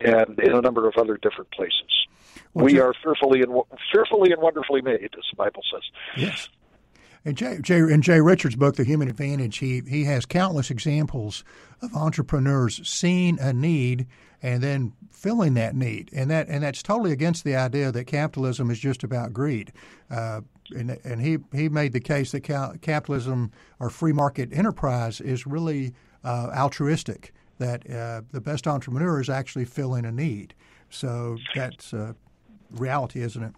and 0.00 0.38
in 0.38 0.54
a 0.54 0.60
number 0.60 0.88
of 0.88 0.94
other 0.96 1.18
different 1.18 1.50
places. 1.50 2.06
Well, 2.54 2.64
we 2.64 2.78
are 2.80 2.94
fearfully 3.02 3.42
and 3.42 3.52
fearfully 3.92 4.32
and 4.32 4.40
wonderfully 4.40 4.80
made, 4.80 5.14
as 5.16 5.24
the 5.30 5.36
Bible 5.36 5.62
says. 5.70 5.82
Yes. 6.16 6.48
And 7.26 7.36
Jay, 7.36 7.58
Jay, 7.60 7.78
in 7.78 8.02
Jay 8.02 8.20
Richards' 8.20 8.54
book, 8.54 8.76
The 8.76 8.84
Human 8.84 9.08
Advantage, 9.08 9.58
he, 9.58 9.82
he 9.88 10.04
has 10.04 10.24
countless 10.24 10.70
examples 10.70 11.42
of 11.82 11.92
entrepreneurs 11.92 12.88
seeing 12.88 13.40
a 13.40 13.52
need 13.52 14.06
and 14.42 14.62
then 14.62 14.92
filling 15.10 15.54
that 15.54 15.74
need, 15.74 16.10
and 16.12 16.30
that 16.30 16.46
and 16.46 16.62
that's 16.62 16.82
totally 16.82 17.10
against 17.10 17.42
the 17.42 17.56
idea 17.56 17.90
that 17.90 18.04
capitalism 18.04 18.70
is 18.70 18.78
just 18.78 19.02
about 19.02 19.32
greed. 19.32 19.72
Uh, 20.10 20.42
and, 20.70 20.98
and 21.04 21.20
he, 21.20 21.38
he 21.52 21.68
made 21.68 21.92
the 21.92 22.00
case 22.00 22.32
that 22.32 22.42
capitalism 22.42 23.52
or 23.78 23.90
free 23.90 24.12
market 24.12 24.52
enterprise 24.52 25.20
is 25.20 25.46
really 25.46 25.94
uh, 26.24 26.50
altruistic, 26.56 27.32
that 27.58 27.88
uh, 27.90 28.22
the 28.32 28.40
best 28.40 28.66
entrepreneurs 28.66 29.30
actually 29.30 29.64
fill 29.64 29.94
in 29.94 30.04
a 30.04 30.12
need. 30.12 30.54
So 30.90 31.38
that's 31.54 31.94
uh, 31.94 32.12
reality, 32.70 33.22
isn't 33.22 33.42
it? 33.42 33.52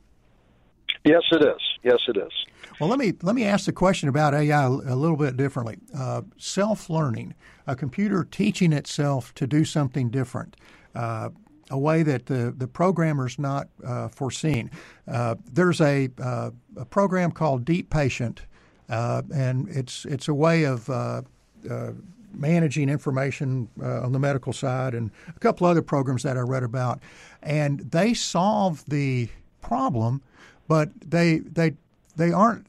Yes, 1.04 1.22
it 1.32 1.42
is. 1.42 1.60
Yes, 1.82 1.98
it 2.08 2.16
is. 2.16 2.32
Well, 2.80 2.88
let 2.88 2.98
me 2.98 3.12
let 3.22 3.34
me 3.34 3.44
ask 3.44 3.66
the 3.66 3.72
question 3.72 4.08
about 4.08 4.34
AI 4.34 4.64
a 4.64 4.68
little 4.68 5.16
bit 5.16 5.36
differently. 5.36 5.78
Uh, 5.96 6.22
Self 6.36 6.90
learning, 6.90 7.34
a 7.66 7.74
computer 7.74 8.24
teaching 8.24 8.72
itself 8.72 9.34
to 9.34 9.46
do 9.46 9.64
something 9.64 10.10
different. 10.10 10.56
Uh, 10.94 11.30
a 11.70 11.78
way 11.78 12.02
that 12.02 12.26
the, 12.26 12.54
the 12.56 12.66
programmer's 12.66 13.38
not 13.38 13.68
uh, 13.84 14.08
foreseen. 14.08 14.70
Uh, 15.06 15.34
there's 15.52 15.80
a, 15.80 16.08
uh, 16.20 16.50
a 16.76 16.84
program 16.84 17.30
called 17.30 17.64
Deep 17.64 17.90
Patient, 17.90 18.42
uh, 18.88 19.22
and 19.34 19.68
it's 19.68 20.04
it's 20.06 20.28
a 20.28 20.34
way 20.34 20.64
of 20.64 20.88
uh, 20.88 21.22
uh, 21.70 21.92
managing 22.32 22.88
information 22.88 23.68
on 23.82 24.12
the 24.12 24.18
medical 24.18 24.52
side, 24.52 24.94
and 24.94 25.10
a 25.34 25.38
couple 25.38 25.66
other 25.66 25.82
programs 25.82 26.22
that 26.22 26.36
I 26.36 26.40
read 26.40 26.62
about, 26.62 27.00
and 27.42 27.80
they 27.80 28.14
solve 28.14 28.84
the 28.86 29.28
problem, 29.60 30.22
but 30.68 30.90
they 31.04 31.38
they 31.38 31.74
they 32.16 32.32
aren't 32.32 32.66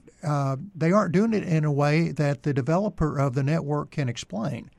they 0.76 0.92
aren't 0.92 1.14
doing 1.14 1.34
it 1.34 1.44
in 1.44 1.64
a 1.64 1.72
way 1.72 2.12
that 2.12 2.44
the 2.44 2.54
developer 2.54 3.18
of 3.18 3.34
the 3.34 3.44
network 3.44 3.92
can 3.92 4.10
explain. 4.10 4.70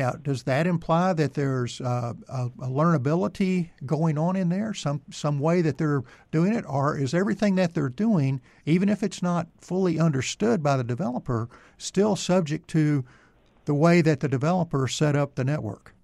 Now, 0.00 0.12
does 0.12 0.44
that 0.44 0.66
imply 0.66 1.12
that 1.12 1.34
there's 1.34 1.78
uh, 1.78 2.14
a, 2.26 2.46
a, 2.46 2.68
learnability 2.68 3.68
going 3.84 4.16
on 4.16 4.34
in 4.34 4.48
there, 4.48 4.72
some 4.72 5.02
some 5.10 5.38
way 5.38 5.60
that 5.60 5.76
they're 5.76 6.02
doing 6.30 6.54
it, 6.54 6.64
or 6.66 6.96
is 6.96 7.12
everything 7.12 7.56
that 7.56 7.74
they're 7.74 7.90
doing, 7.90 8.40
even 8.64 8.88
if 8.88 9.02
it's 9.02 9.22
not 9.22 9.48
fully 9.58 10.00
understood 10.00 10.62
by 10.62 10.78
the 10.78 10.84
developer, 10.84 11.50
still 11.76 12.16
subject 12.16 12.66
to 12.68 13.04
the 13.66 13.74
way 13.74 14.00
that 14.00 14.20
the 14.20 14.28
developer 14.28 14.88
set 14.88 15.16
up 15.16 15.34
the 15.34 15.44
network? 15.44 15.94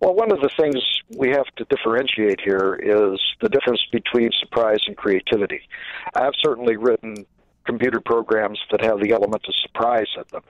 Well, 0.00 0.14
one 0.14 0.32
of 0.32 0.40
the 0.40 0.48
things 0.58 0.82
we 1.14 1.28
have 1.28 1.44
to 1.56 1.66
differentiate 1.66 2.40
here 2.40 2.80
is 2.82 3.20
the 3.42 3.50
difference 3.50 3.82
between 3.92 4.30
surprise 4.40 4.80
and 4.86 4.96
creativity. 4.96 5.60
I've 6.14 6.32
certainly 6.42 6.78
written 6.78 7.26
computer 7.66 8.00
programs 8.00 8.58
that 8.70 8.82
have 8.82 8.98
the 8.98 9.10
element 9.10 9.44
of 9.46 9.54
surprise 9.56 10.08
in 10.16 10.24
them. 10.30 10.44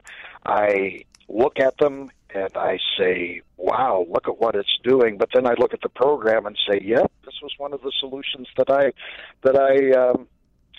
I 0.46 1.02
look 1.28 1.58
at 1.58 1.76
them 1.78 2.10
and 2.34 2.56
I 2.56 2.78
say, 2.98 3.42
"Wow, 3.56 4.06
look 4.08 4.28
at 4.28 4.38
what 4.38 4.54
it's 4.54 4.78
doing." 4.82 5.16
But 5.16 5.30
then 5.32 5.46
I 5.46 5.54
look 5.54 5.74
at 5.74 5.80
the 5.80 5.88
program 5.88 6.46
and 6.46 6.56
say, 6.68 6.80
"Yep, 6.82 7.10
this 7.24 7.34
was 7.42 7.52
one 7.58 7.72
of 7.72 7.82
the 7.82 7.92
solutions 7.98 8.48
that 8.56 8.70
I 8.70 8.92
that 9.42 9.56
I 9.56 9.92
um, 9.92 10.28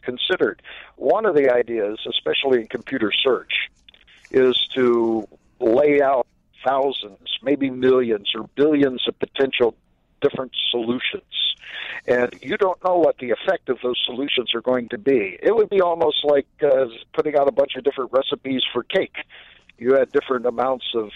considered." 0.04 0.62
One 0.96 1.26
of 1.26 1.36
the 1.36 1.52
ideas, 1.52 2.00
especially 2.08 2.62
in 2.62 2.68
computer 2.68 3.12
search, 3.12 3.70
is 4.32 4.56
to 4.76 5.28
lay 5.60 6.02
out 6.02 6.28
thousands, 6.66 7.40
maybe 7.42 7.70
millions 7.70 8.32
or 8.36 8.48
billions 8.56 9.08
of 9.08 9.18
potential 9.20 9.76
different 10.22 10.52
solutions. 10.72 11.56
And 12.08 12.34
you 12.42 12.58
don't 12.58 12.82
know 12.84 12.98
what 12.98 13.18
the 13.20 13.32
effect 13.32 13.70
of 13.70 13.78
those 13.84 14.00
solutions 14.06 14.54
are 14.56 14.62
going 14.62 14.90
to 14.90 14.98
be. 14.98 15.38
It 15.42 15.56
would 15.56 15.70
be 15.70 15.82
almost 15.82 16.24
like 16.24 16.48
uh, 16.62 16.86
putting 17.14 17.36
out 17.36 17.48
a 17.48 17.52
bunch 17.52 17.76
of 17.78 17.84
different 17.84 18.12
recipes 18.12 18.62
for 18.74 18.84
cake. 18.84 19.16
You 19.78 19.94
had 19.94 20.12
different 20.12 20.46
amounts 20.46 20.86
of 20.96 21.10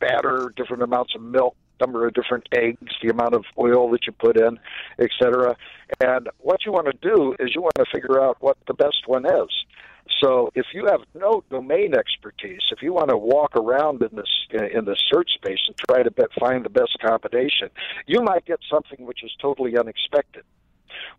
batter, 0.00 0.52
different 0.56 0.82
amounts 0.82 1.14
of 1.14 1.22
milk, 1.22 1.54
number 1.80 2.06
of 2.06 2.14
different 2.14 2.48
eggs, 2.52 2.92
the 3.02 3.08
amount 3.08 3.34
of 3.34 3.44
oil 3.58 3.90
that 3.90 4.06
you 4.06 4.12
put 4.12 4.36
in, 4.36 4.58
etc. 4.98 5.56
And 6.00 6.28
what 6.38 6.66
you 6.66 6.72
want 6.72 6.86
to 6.86 7.08
do 7.08 7.34
is 7.38 7.54
you 7.54 7.62
want 7.62 7.74
to 7.76 7.86
figure 7.92 8.20
out 8.20 8.36
what 8.40 8.58
the 8.66 8.74
best 8.74 9.06
one 9.06 9.24
is. 9.24 9.48
So 10.20 10.50
if 10.54 10.66
you 10.74 10.86
have 10.86 11.00
no 11.14 11.42
domain 11.50 11.94
expertise, 11.94 12.60
if 12.72 12.82
you 12.82 12.92
want 12.92 13.10
to 13.10 13.16
walk 13.16 13.56
around 13.56 14.02
in 14.02 14.16
this 14.16 14.28
in 14.50 14.84
this 14.84 14.98
search 15.10 15.30
space 15.34 15.60
and 15.66 15.76
try 15.88 16.02
to 16.02 16.12
find 16.38 16.64
the 16.64 16.70
best 16.70 16.98
combination, 17.00 17.70
you 18.06 18.20
might 18.22 18.44
get 18.44 18.58
something 18.70 19.06
which 19.06 19.22
is 19.22 19.30
totally 19.40 19.78
unexpected. 19.78 20.42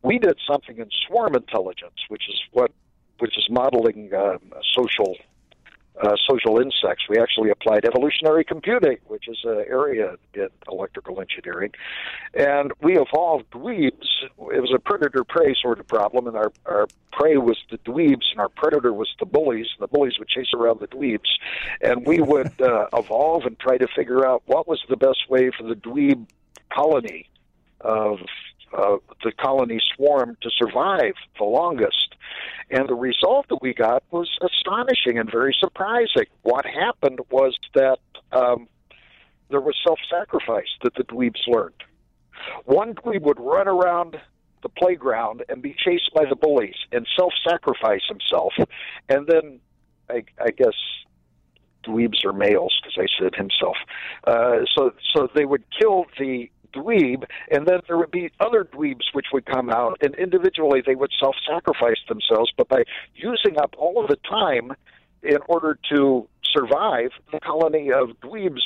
We 0.04 0.20
did 0.20 0.38
something 0.50 0.78
in 0.78 0.90
swarm 1.08 1.36
intelligence, 1.36 1.96
which 2.10 2.24
is 2.30 2.40
what 2.52 2.72
which 3.20 3.38
is 3.38 3.48
modeling 3.50 4.12
um, 4.14 4.40
social 4.76 5.16
uh, 6.00 6.16
social 6.30 6.60
insects. 6.60 7.04
We 7.10 7.18
actually 7.20 7.50
applied 7.50 7.86
evolutionary 7.86 8.44
computing, 8.44 8.98
which 9.08 9.28
is 9.28 9.38
an 9.44 9.66
area 9.68 10.16
in 10.34 10.48
electrical 10.70 11.20
engineering, 11.20 11.72
and 12.34 12.72
we 12.82 12.98
evolved 12.98 13.52
dweebs. 13.52 14.08
It 14.54 14.62
was 14.62 14.72
a 14.74 14.80
predator 14.80 15.24
prey 15.24 15.56
sort 15.62 15.80
of 15.80 15.88
problem, 15.88 16.28
and 16.28 16.38
our, 16.38 16.52
our 16.66 16.88
prey 17.12 17.38
was 17.38 17.58
the 17.70 17.78
dweebs, 17.80 18.32
and 18.32 18.40
our 18.40 18.50
predator 18.50 18.94
was 18.94 19.10
the 19.20 19.26
bullies, 19.26 19.68
and 19.78 19.84
the 19.84 19.88
bullies 19.88 20.18
would 20.18 20.30
chase 20.30 20.54
around 20.56 20.80
the 20.80 20.88
dweebs. 20.88 21.30
And 21.82 22.06
we 22.06 22.22
would 22.22 22.60
uh, 22.62 22.88
evolve 22.94 23.46
and 23.46 23.60
try 23.60 23.78
to 23.78 23.88
figure 23.96 24.26
out 24.26 24.44
what 24.46 24.68
was 24.68 24.82
the 24.90 24.98
best 24.98 25.30
way 25.30 25.52
for 25.52 25.64
the 25.64 25.76
dweeb 25.76 26.28
colony 26.74 27.30
of 27.82 28.20
uh, 28.74 28.98
the 29.24 29.32
colony 29.32 29.80
swarm 29.96 30.38
to 30.42 30.50
survive 30.58 31.14
the 31.38 31.44
longest. 31.44 32.16
And 32.70 32.88
the 32.88 32.96
result 32.96 33.48
that 33.50 33.62
we 33.62 33.74
got 33.74 34.04
was 34.12 34.30
astonishing 34.42 35.18
and 35.18 35.30
very 35.30 35.56
surprising. 35.60 36.26
What 36.44 36.66
happened 36.66 37.20
was 37.30 37.58
that 37.74 38.00
um, 38.32 38.68
there 39.50 39.62
was 39.62 39.76
self 39.84 40.00
sacrifice 40.10 40.70
that 40.84 40.96
the 40.96 41.04
dweebs 41.04 41.48
learned. 41.48 41.84
One 42.66 42.96
dweeb 42.96 43.22
would 43.22 43.40
run 43.40 43.68
around 43.68 44.20
the 44.64 44.70
playground 44.70 45.44
and 45.50 45.62
be 45.62 45.76
chased 45.78 46.12
by 46.14 46.26
the 46.26 46.36
bullies 46.36 46.76
and 46.92 47.08
self 47.18 47.34
sacrifice 47.48 48.04
himself. 48.08 48.54
And 49.10 49.28
then, 49.28 49.60
I, 50.10 50.24
I 50.40 50.52
guess, 50.52 50.76
dweebs 51.86 52.24
are 52.26 52.34
males 52.34 52.80
because 52.82 52.98
I 52.98 53.22
said 53.22 53.36
himself. 53.36 53.78
Uh, 54.26 54.66
so, 54.76 54.94
so 55.14 55.28
they 55.36 55.46
would 55.46 55.64
kill 55.78 56.06
the 56.18 56.50
dweeb, 56.74 57.26
and 57.50 57.68
then 57.68 57.80
there 57.88 57.98
would 57.98 58.12
be 58.12 58.32
other 58.40 58.64
dweebs 58.64 59.14
which 59.14 59.28
would 59.34 59.46
come 59.46 59.70
out, 59.70 59.98
and 60.02 60.16
individually 60.16 60.82
they 60.86 60.96
would 60.96 61.12
self 61.20 61.36
sacrifice 61.48 62.00
themselves, 62.08 62.52
but 62.58 62.68
by 62.68 62.84
using 63.16 63.58
up 63.58 63.76
all 63.78 64.02
of 64.02 64.10
the 64.10 64.18
time 64.30 64.74
in 65.24 65.38
order 65.48 65.78
to 65.94 66.28
survive, 66.54 67.12
the 67.32 67.40
colony 67.40 67.92
of 67.92 68.10
dweebs 68.22 68.62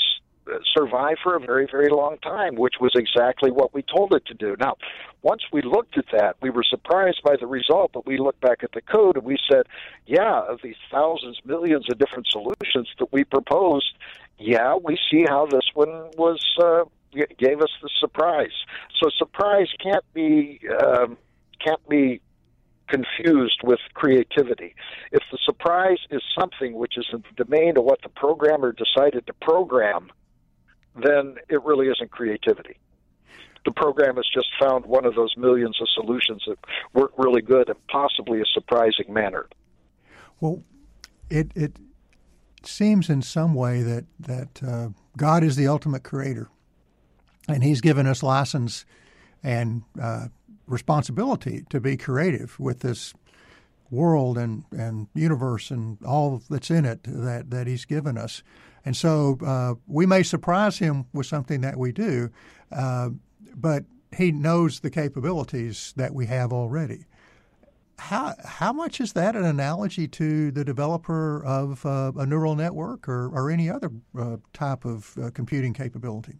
uh, 0.48 0.60
survived 0.76 1.20
for 1.24 1.36
a 1.36 1.40
very, 1.40 1.68
very 1.70 1.90
long 1.90 2.18
time, 2.20 2.56
which 2.56 2.76
was 2.80 2.92
exactly 2.96 3.52
what 3.52 3.74
we 3.74 3.82
told 3.82 4.14
it 4.14 4.26
to 4.28 4.34
do. 4.34 4.56
Now, 4.60 4.76
once 5.24 5.42
we 5.52 5.64
looked 5.64 5.98
at 5.98 6.06
that, 6.12 6.36
we 6.40 6.52
were 6.52 6.64
surprised 6.64 7.22
by 7.24 7.36
the 7.36 7.48
result, 7.48 7.92
but 7.94 8.06
we 8.06 8.20
looked 8.20 8.42
back 8.42 8.64
at 8.64 8.72
the 8.74 8.82
code 8.82 9.18
and 9.18 9.26
we 9.26 9.38
said, 9.52 9.66
yeah, 10.06 10.44
of 10.48 10.60
these 10.62 10.76
thousands, 10.92 11.40
millions 11.46 11.88
of 11.90 11.98
different 11.98 12.28
solutions 12.28 12.88
that 13.00 13.12
we 13.12 13.24
proposed, 13.24 13.92
yeah, 14.38 14.76
we 14.76 15.00
see 15.10 15.26
how 15.28 15.48
this 15.48 15.68
one 15.74 16.12
was 16.18 16.40
uh, 16.62 16.84
gave 17.38 17.62
us 17.62 17.72
the 17.82 17.90
surprise. 18.00 18.54
So 19.02 19.10
surprise 19.18 19.68
can't 19.82 20.06
be 20.14 20.60
um, 20.84 21.18
can't 21.64 21.88
be 21.90 22.22
confused 22.88 23.62
with 23.64 23.80
creativity. 23.94 24.76
If 25.12 25.24
the 25.32 25.40
surprise 25.44 25.98
is 26.12 26.22
something 26.38 26.74
which 26.74 26.98
is 26.98 27.08
in 27.12 27.24
the 27.36 27.44
domain 27.44 27.78
of 27.78 27.84
what 27.84 28.02
the 28.04 28.10
programmer 28.10 28.74
decided 28.74 29.26
to 29.28 29.34
program, 29.34 30.12
then 30.96 31.36
it 31.50 31.64
really 31.64 31.88
isn't 31.88 32.12
creativity. 32.12 32.78
The 33.66 33.72
program 33.72 34.18
has 34.18 34.26
just 34.32 34.50
found 34.60 34.86
one 34.86 35.06
of 35.06 35.16
those 35.16 35.34
millions 35.36 35.82
of 35.82 35.88
solutions 35.90 36.44
that 36.48 36.60
work 36.94 37.12
really 37.18 37.42
good 37.42 37.68
in 37.68 37.76
possibly 37.90 38.40
a 38.40 38.46
surprising 38.54 39.12
manner. 39.12 39.48
Well, 40.40 40.62
it 41.30 41.52
it 41.56 41.78
seems 42.64 43.10
in 43.10 43.22
some 43.24 43.56
way 43.56 43.82
that 43.82 44.06
that 44.20 44.64
uh, 44.64 44.90
God 45.18 45.44
is 45.44 45.56
the 45.56 45.68
ultimate 45.68 46.04
creator, 46.04 46.50
and 47.48 47.64
he's 47.64 47.82
given 47.82 48.08
us 48.08 48.24
license 48.24 48.86
and 49.44 49.84
uh, 50.02 50.28
responsibility 50.68 51.64
to 51.70 51.80
be 51.80 51.98
creative 51.98 52.60
with 52.60 52.80
this 52.80 53.14
world 53.92 54.38
and, 54.38 54.64
and 54.72 55.08
universe 55.14 55.70
and 55.70 55.98
all 56.04 56.42
that's 56.50 56.72
in 56.72 56.86
it 56.86 57.02
that, 57.04 57.50
that 57.52 57.68
he's 57.68 57.86
given 57.86 58.18
us. 58.18 58.42
And 58.84 58.96
so 58.96 59.38
uh, 59.46 59.76
we 59.88 60.06
may 60.06 60.24
surprise 60.24 60.80
him 60.80 61.06
with 61.14 61.26
something 61.26 61.62
that 61.62 61.78
we 61.78 61.92
do, 61.92 62.30
uh, 62.72 63.10
but 63.56 63.86
he 64.16 64.32
knows 64.32 64.80
the 64.80 64.90
capabilities 64.90 65.94
that 65.98 66.14
we 66.14 66.26
have 66.28 66.52
already. 66.52 67.06
How, 67.98 68.34
how 68.44 68.74
much 68.74 69.00
is 69.00 69.14
that 69.14 69.36
an 69.36 69.46
analogy 69.46 70.08
to 70.10 70.52
the 70.52 70.66
developer 70.66 71.44
of 71.46 71.86
uh, 71.86 72.12
a 72.18 72.26
neural 72.26 72.56
network 72.56 73.08
or, 73.08 73.30
or 73.30 73.50
any 73.50 73.70
other 73.70 73.90
uh, 74.20 74.38
type 74.54 74.84
of 74.86 75.18
uh, 75.18 75.30
computing 75.32 75.74
capability? 75.74 76.36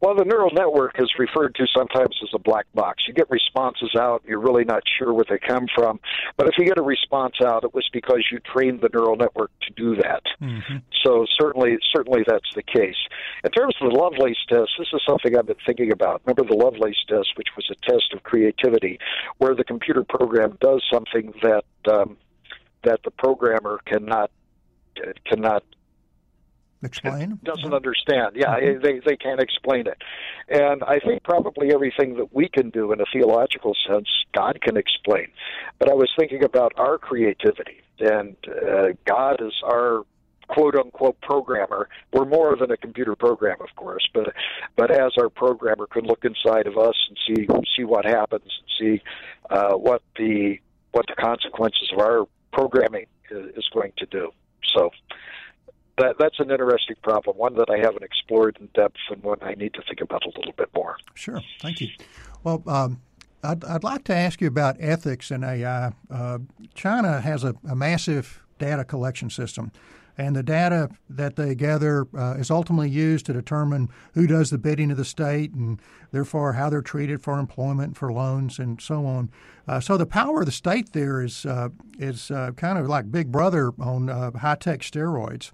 Well, 0.00 0.14
the 0.14 0.24
neural 0.24 0.50
network 0.52 1.00
is 1.00 1.10
referred 1.18 1.54
to 1.56 1.66
sometimes 1.74 2.18
as 2.22 2.30
a 2.34 2.38
black 2.38 2.66
box. 2.74 3.04
You 3.06 3.14
get 3.14 3.30
responses 3.30 3.94
out, 3.98 4.22
you're 4.26 4.40
really 4.40 4.64
not 4.64 4.82
sure 4.98 5.12
where 5.12 5.24
they 5.28 5.38
come 5.38 5.66
from. 5.74 6.00
But 6.36 6.48
if 6.48 6.54
you 6.58 6.64
get 6.64 6.78
a 6.78 6.82
response 6.82 7.36
out, 7.44 7.64
it 7.64 7.74
was 7.74 7.88
because 7.92 8.24
you 8.30 8.38
trained 8.40 8.80
the 8.80 8.90
neural 8.92 9.16
network 9.16 9.50
to 9.62 9.72
do 9.74 9.96
that. 9.96 10.22
Mm-hmm. 10.40 10.78
So 11.04 11.26
certainly, 11.40 11.78
certainly 11.94 12.22
that's 12.26 12.54
the 12.54 12.62
case. 12.62 12.96
In 13.44 13.50
terms 13.50 13.74
of 13.80 13.92
the 13.92 13.98
Lovelace 13.98 14.36
test, 14.48 14.70
this 14.78 14.88
is 14.92 15.00
something 15.06 15.36
I've 15.36 15.46
been 15.46 15.56
thinking 15.66 15.92
about. 15.92 16.22
Remember 16.24 16.44
the 16.44 16.58
Lovelace 16.58 17.02
test, 17.08 17.30
which 17.36 17.48
was 17.56 17.70
a 17.70 17.90
test 17.90 18.12
of 18.12 18.22
creativity, 18.22 18.98
where 19.38 19.54
the 19.54 19.64
computer 19.64 20.04
program 20.04 20.56
does 20.60 20.82
something 20.92 21.32
that 21.42 21.64
um, 21.90 22.16
that 22.84 23.00
the 23.04 23.10
programmer 23.10 23.80
cannot 23.86 24.30
cannot 25.24 25.64
explain. 26.82 27.38
Doesn't 27.42 27.72
understand. 27.72 28.36
Yeah 28.36 28.58
mm-hmm. 28.58 28.82
they 28.82 29.00
they 29.04 29.16
can't 29.16 29.40
explain 29.40 29.86
it. 29.86 29.98
And 30.48 30.82
i 30.84 30.98
think 30.98 31.22
probably 31.22 31.72
everything 31.72 32.16
that 32.16 32.34
we 32.34 32.48
can 32.48 32.70
do 32.70 32.92
in 32.92 33.00
a 33.00 33.04
theological 33.12 33.74
sense 33.86 34.08
god 34.34 34.60
can 34.62 34.76
explain. 34.76 35.28
But 35.78 35.90
i 35.90 35.94
was 35.94 36.10
thinking 36.18 36.44
about 36.44 36.72
our 36.76 36.98
creativity 36.98 37.80
and 37.98 38.36
uh, 38.48 38.88
god 39.04 39.40
is 39.40 39.54
our 39.64 40.02
quote 40.48 40.74
unquote 40.74 41.18
programmer. 41.22 41.88
We're 42.12 42.26
more 42.26 42.56
than 42.56 42.70
a 42.70 42.76
computer 42.76 43.16
program 43.16 43.58
of 43.60 43.74
course 43.76 44.06
but 44.12 44.34
but 44.76 44.90
as 44.90 45.12
our 45.18 45.28
programmer 45.28 45.86
could 45.86 46.06
look 46.06 46.24
inside 46.24 46.66
of 46.66 46.76
us 46.78 46.96
and 47.08 47.18
see 47.26 47.46
see 47.76 47.84
what 47.84 48.04
happens 48.04 48.50
and 48.60 48.68
see 48.78 49.02
uh, 49.50 49.74
what 49.74 50.02
the 50.16 50.58
what 50.92 51.06
the 51.08 51.14
consequences 51.14 51.90
of 51.92 51.98
our 51.98 52.26
programming 52.52 53.06
is 53.30 53.64
going 53.72 53.92
to 53.98 54.06
do. 54.06 54.30
So 54.74 54.90
that, 55.98 56.16
that's 56.18 56.40
an 56.40 56.50
interesting 56.50 56.96
problem, 57.02 57.36
one 57.36 57.54
that 57.56 57.70
I 57.70 57.78
haven't 57.78 58.02
explored 58.02 58.56
in 58.60 58.68
depth 58.74 58.96
and 59.10 59.22
one 59.22 59.38
I 59.42 59.54
need 59.54 59.74
to 59.74 59.82
think 59.82 60.00
about 60.00 60.24
a 60.24 60.30
little 60.38 60.54
bit 60.56 60.70
more. 60.74 60.96
Sure. 61.14 61.40
Thank 61.60 61.80
you. 61.80 61.88
Well, 62.44 62.62
um, 62.66 63.00
I'd, 63.42 63.64
I'd, 63.64 63.84
like 63.84 64.04
to 64.04 64.14
ask 64.14 64.40
you 64.40 64.46
about 64.46 64.76
ethics 64.78 65.30
in 65.30 65.44
AI. 65.44 65.92
Uh, 66.10 66.38
China 66.74 67.20
has 67.20 67.44
a, 67.44 67.54
a, 67.68 67.74
massive 67.74 68.42
data 68.58 68.84
collection 68.84 69.30
system, 69.30 69.72
and 70.16 70.36
the 70.36 70.42
data 70.42 70.90
that 71.10 71.36
they 71.36 71.54
gather 71.54 72.06
uh, 72.16 72.34
is 72.34 72.50
ultimately 72.50 72.88
used 72.88 73.26
to 73.26 73.32
determine 73.32 73.88
who 74.14 74.26
does 74.26 74.50
the 74.50 74.58
bidding 74.58 74.90
of 74.90 74.96
the 74.96 75.04
state 75.04 75.52
and 75.52 75.80
therefore 76.12 76.52
how 76.52 76.70
they're 76.70 76.82
treated 76.82 77.20
for 77.20 77.38
employment, 77.38 77.96
for 77.96 78.12
loans, 78.12 78.58
and 78.58 78.80
so 78.80 79.06
on. 79.06 79.30
Uh, 79.66 79.80
so 79.80 79.96
the 79.96 80.06
power 80.06 80.40
of 80.40 80.46
the 80.46 80.52
state 80.52 80.92
there 80.92 81.22
is, 81.22 81.44
uh, 81.44 81.68
is 81.98 82.30
uh, 82.30 82.52
kind 82.56 82.78
of 82.78 82.86
like 82.86 83.10
Big 83.10 83.32
Brother 83.32 83.72
on 83.80 84.08
uh, 84.08 84.30
high 84.38 84.54
tech 84.54 84.80
steroids. 84.80 85.50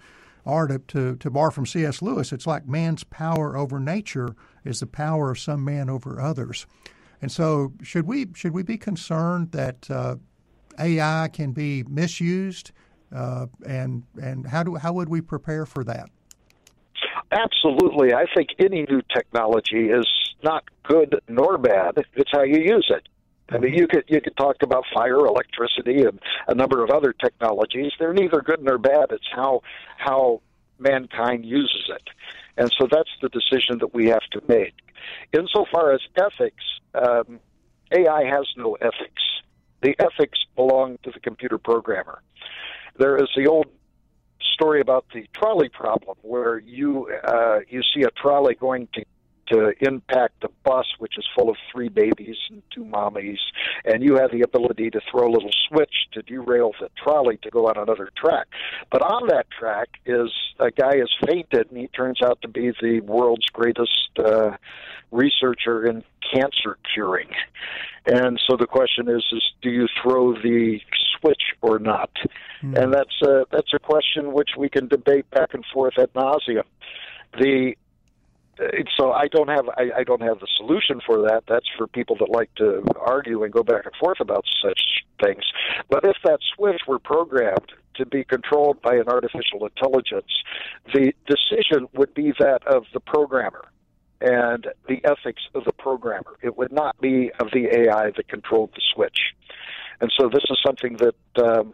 Or 0.49 0.67
to, 0.67 0.79
to, 0.79 1.17
to 1.17 1.31
borrow 1.31 1.51
from 1.51 1.67
C.S. 1.67 2.01
Lewis, 2.01 2.33
it's 2.33 2.47
like 2.47 2.67
man's 2.67 3.05
power 3.05 3.55
over 3.55 3.79
nature 3.79 4.35
is 4.65 4.81
the 4.81 4.87
power 4.87 5.31
of 5.31 5.39
some 5.39 5.63
man 5.63 5.91
over 5.91 6.19
others. 6.19 6.67
And 7.21 7.31
so, 7.31 7.75
should 7.83 8.07
we 8.07 8.29
should 8.35 8.53
we 8.53 8.63
be 8.63 8.79
concerned 8.79 9.53
that 9.53 9.91
uh, 9.91 10.17
AI 10.79 11.29
can 11.33 11.53
be 11.53 11.83
misused, 11.83 12.71
uh, 13.15 13.47
and 13.67 14.05
and 14.23 14.47
how 14.47 14.63
do 14.63 14.77
how 14.77 14.93
would 14.95 15.09
we 15.09 15.21
prepare 15.21 15.67
for 15.67 15.85
that? 15.85 16.09
Absolutely, 17.31 18.15
I 18.15 18.25
think 18.35 18.51
any 18.59 18.87
new 18.89 19.03
technology 19.15 19.91
is 19.91 20.07
not 20.43 20.65
good 20.85 21.21
nor 21.29 21.59
bad. 21.59 22.05
It's 22.15 22.31
how 22.33 22.45
you 22.45 22.61
use 22.61 22.87
it. 22.89 23.07
I 23.51 23.59
mean, 23.59 23.75
you 23.75 23.87
could 23.87 24.05
you 24.09 24.21
could 24.21 24.37
talk 24.37 24.57
about 24.63 24.85
fire, 24.93 25.25
electricity, 25.27 26.03
and 26.03 26.21
a 26.49 26.55
number 26.55 26.85
of 26.85 26.91
other 26.91 27.13
technologies. 27.13 27.93
They're 27.99 28.13
neither 28.13 28.43
good 28.43 28.63
nor 28.63 28.79
bad. 28.79 29.07
It's 29.11 29.29
how 29.35 29.63
how 29.97 30.43
mankind 30.79 31.45
uses 31.45 31.89
it, 31.89 32.09
and 32.57 32.71
so 32.79 32.87
that's 32.91 33.11
the 33.23 33.29
decision 33.31 33.79
that 33.79 33.95
we 33.95 34.09
have 34.09 34.27
to 34.33 34.43
make. 34.49 34.75
Insofar 35.33 35.93
as 35.93 36.01
ethics, 36.17 36.65
um, 36.95 37.41
AI 37.93 38.25
has 38.25 38.47
no 38.57 38.75
ethics. 38.75 39.23
The 39.81 39.95
ethics 39.99 40.39
belong 40.55 40.99
to 41.05 41.11
the 41.11 41.21
computer 41.21 41.57
programmer. 41.57 42.21
There 42.99 43.17
is 43.17 43.29
the 43.37 43.47
old 43.47 43.67
story 44.55 44.81
about 44.81 45.07
the 45.15 45.27
trolley 45.33 45.69
problem, 45.69 46.17
where 46.23 46.59
you 46.59 47.09
uh, 47.25 47.61
you 47.69 47.81
see 47.95 48.03
a 48.03 48.11
trolley 48.11 48.57
going 48.57 48.89
to 48.95 49.05
to 49.51 49.73
impact 49.81 50.45
a 50.45 50.49
bus 50.65 50.87
which 50.99 51.19
is 51.19 51.27
full 51.37 51.49
of 51.51 51.57
three 51.73 51.89
babies 51.89 52.37
and 52.51 52.63
two 52.71 52.85
mommies, 52.85 53.39
and 53.85 54.03
you 54.03 54.17
have 54.17 54.31
the 54.31 54.43
ability 54.43 54.91
to 54.91 55.01
throw 55.11 55.29
a 55.29 55.33
little 55.33 55.53
switch 55.69 56.09
to 56.13 56.23
derail 56.23 56.73
the 56.81 56.89
trolley 57.03 57.39
to 57.43 57.51
go 57.51 57.67
on 57.67 57.77
another 57.77 58.11
track. 58.17 58.47
But 58.91 59.03
on 59.03 59.29
that 59.29 59.47
track 59.51 59.89
is 60.07 60.31
a 60.59 60.71
guy 60.71 60.99
has 60.99 61.11
fainted, 61.27 61.71
and 61.71 61.79
he 61.79 61.89
turns 61.89 62.21
out 62.23 62.41
to 62.43 62.49
be 62.49 62.73
the 62.81 63.01
world's 63.01 63.47
greatest 63.47 64.11
uh, 64.19 64.57
researcher 65.11 65.87
in 65.87 66.05
cancer 66.33 66.79
curing. 66.93 67.29
And 68.07 68.41
so 68.49 68.57
the 68.57 68.67
question 68.67 69.09
is: 69.09 69.25
is 69.33 69.43
do 69.63 69.71
you 69.71 69.87
throw 70.03 70.35
the 70.35 70.81
switch 71.19 71.55
or 71.61 71.79
not? 71.79 72.11
Mm. 72.63 72.83
And 72.83 72.95
that's 72.95 73.23
a, 73.23 73.45
that's 73.51 73.73
a 73.75 73.79
question 73.79 74.33
which 74.33 74.51
we 74.57 74.69
can 74.69 74.89
debate 74.89 75.31
back 75.31 75.55
and 75.55 75.65
forth 75.73 75.99
at 75.99 76.13
nauseum. 76.15 76.65
The 77.39 77.75
so 78.97 79.13
I 79.13 79.29
don't 79.29 79.49
have 79.49 79.69
I, 79.77 79.91
I 79.99 80.05
don't 80.05 80.23
have 80.23 80.41
the 80.41 80.49
solution 80.57 81.01
for 81.05 81.23
that. 81.23 81.45
That's 81.49 81.67
for 81.77 81.87
people 81.87 82.17
that 82.21 82.31
like 82.31 82.55
to 82.57 82.83
argue 82.99 83.45
and 83.45 83.53
go 83.53 83.63
back 83.63 83.85
and 83.85 83.95
forth 83.97 84.21
about 84.21 84.45
such 84.63 84.81
things. 85.23 85.45
But 85.91 86.05
if 86.05 86.17
that 86.25 86.39
switch 86.55 86.81
were 86.87 86.99
programmed 86.99 87.73
to 87.97 88.07
be 88.07 88.25
controlled 88.25 88.81
by 88.83 88.95
an 88.95 89.09
artificial 89.09 89.67
intelligence, 89.67 90.31
the 90.93 91.13
decision 91.27 91.89
would 91.95 92.15
be 92.15 92.33
that 92.39 92.67
of 92.67 92.85
the 92.93 93.01
programmer 93.01 93.65
and 94.21 94.67
the 94.89 95.01
ethics 95.05 95.43
of 95.55 95.65
the 95.65 95.73
programmer. 95.73 96.37
It 96.43 96.57
would 96.57 96.73
not 96.73 97.01
be 97.01 97.31
of 97.39 97.49
the 97.53 97.67
AI 97.73 98.11
that 98.17 98.29
controlled 98.29 98.71
the 98.75 98.83
switch. 98.95 99.35
And 100.01 100.13
so 100.19 100.29
this 100.29 100.45
is 100.51 100.59
something 100.65 100.97
that 100.99 101.45
um, 101.45 101.73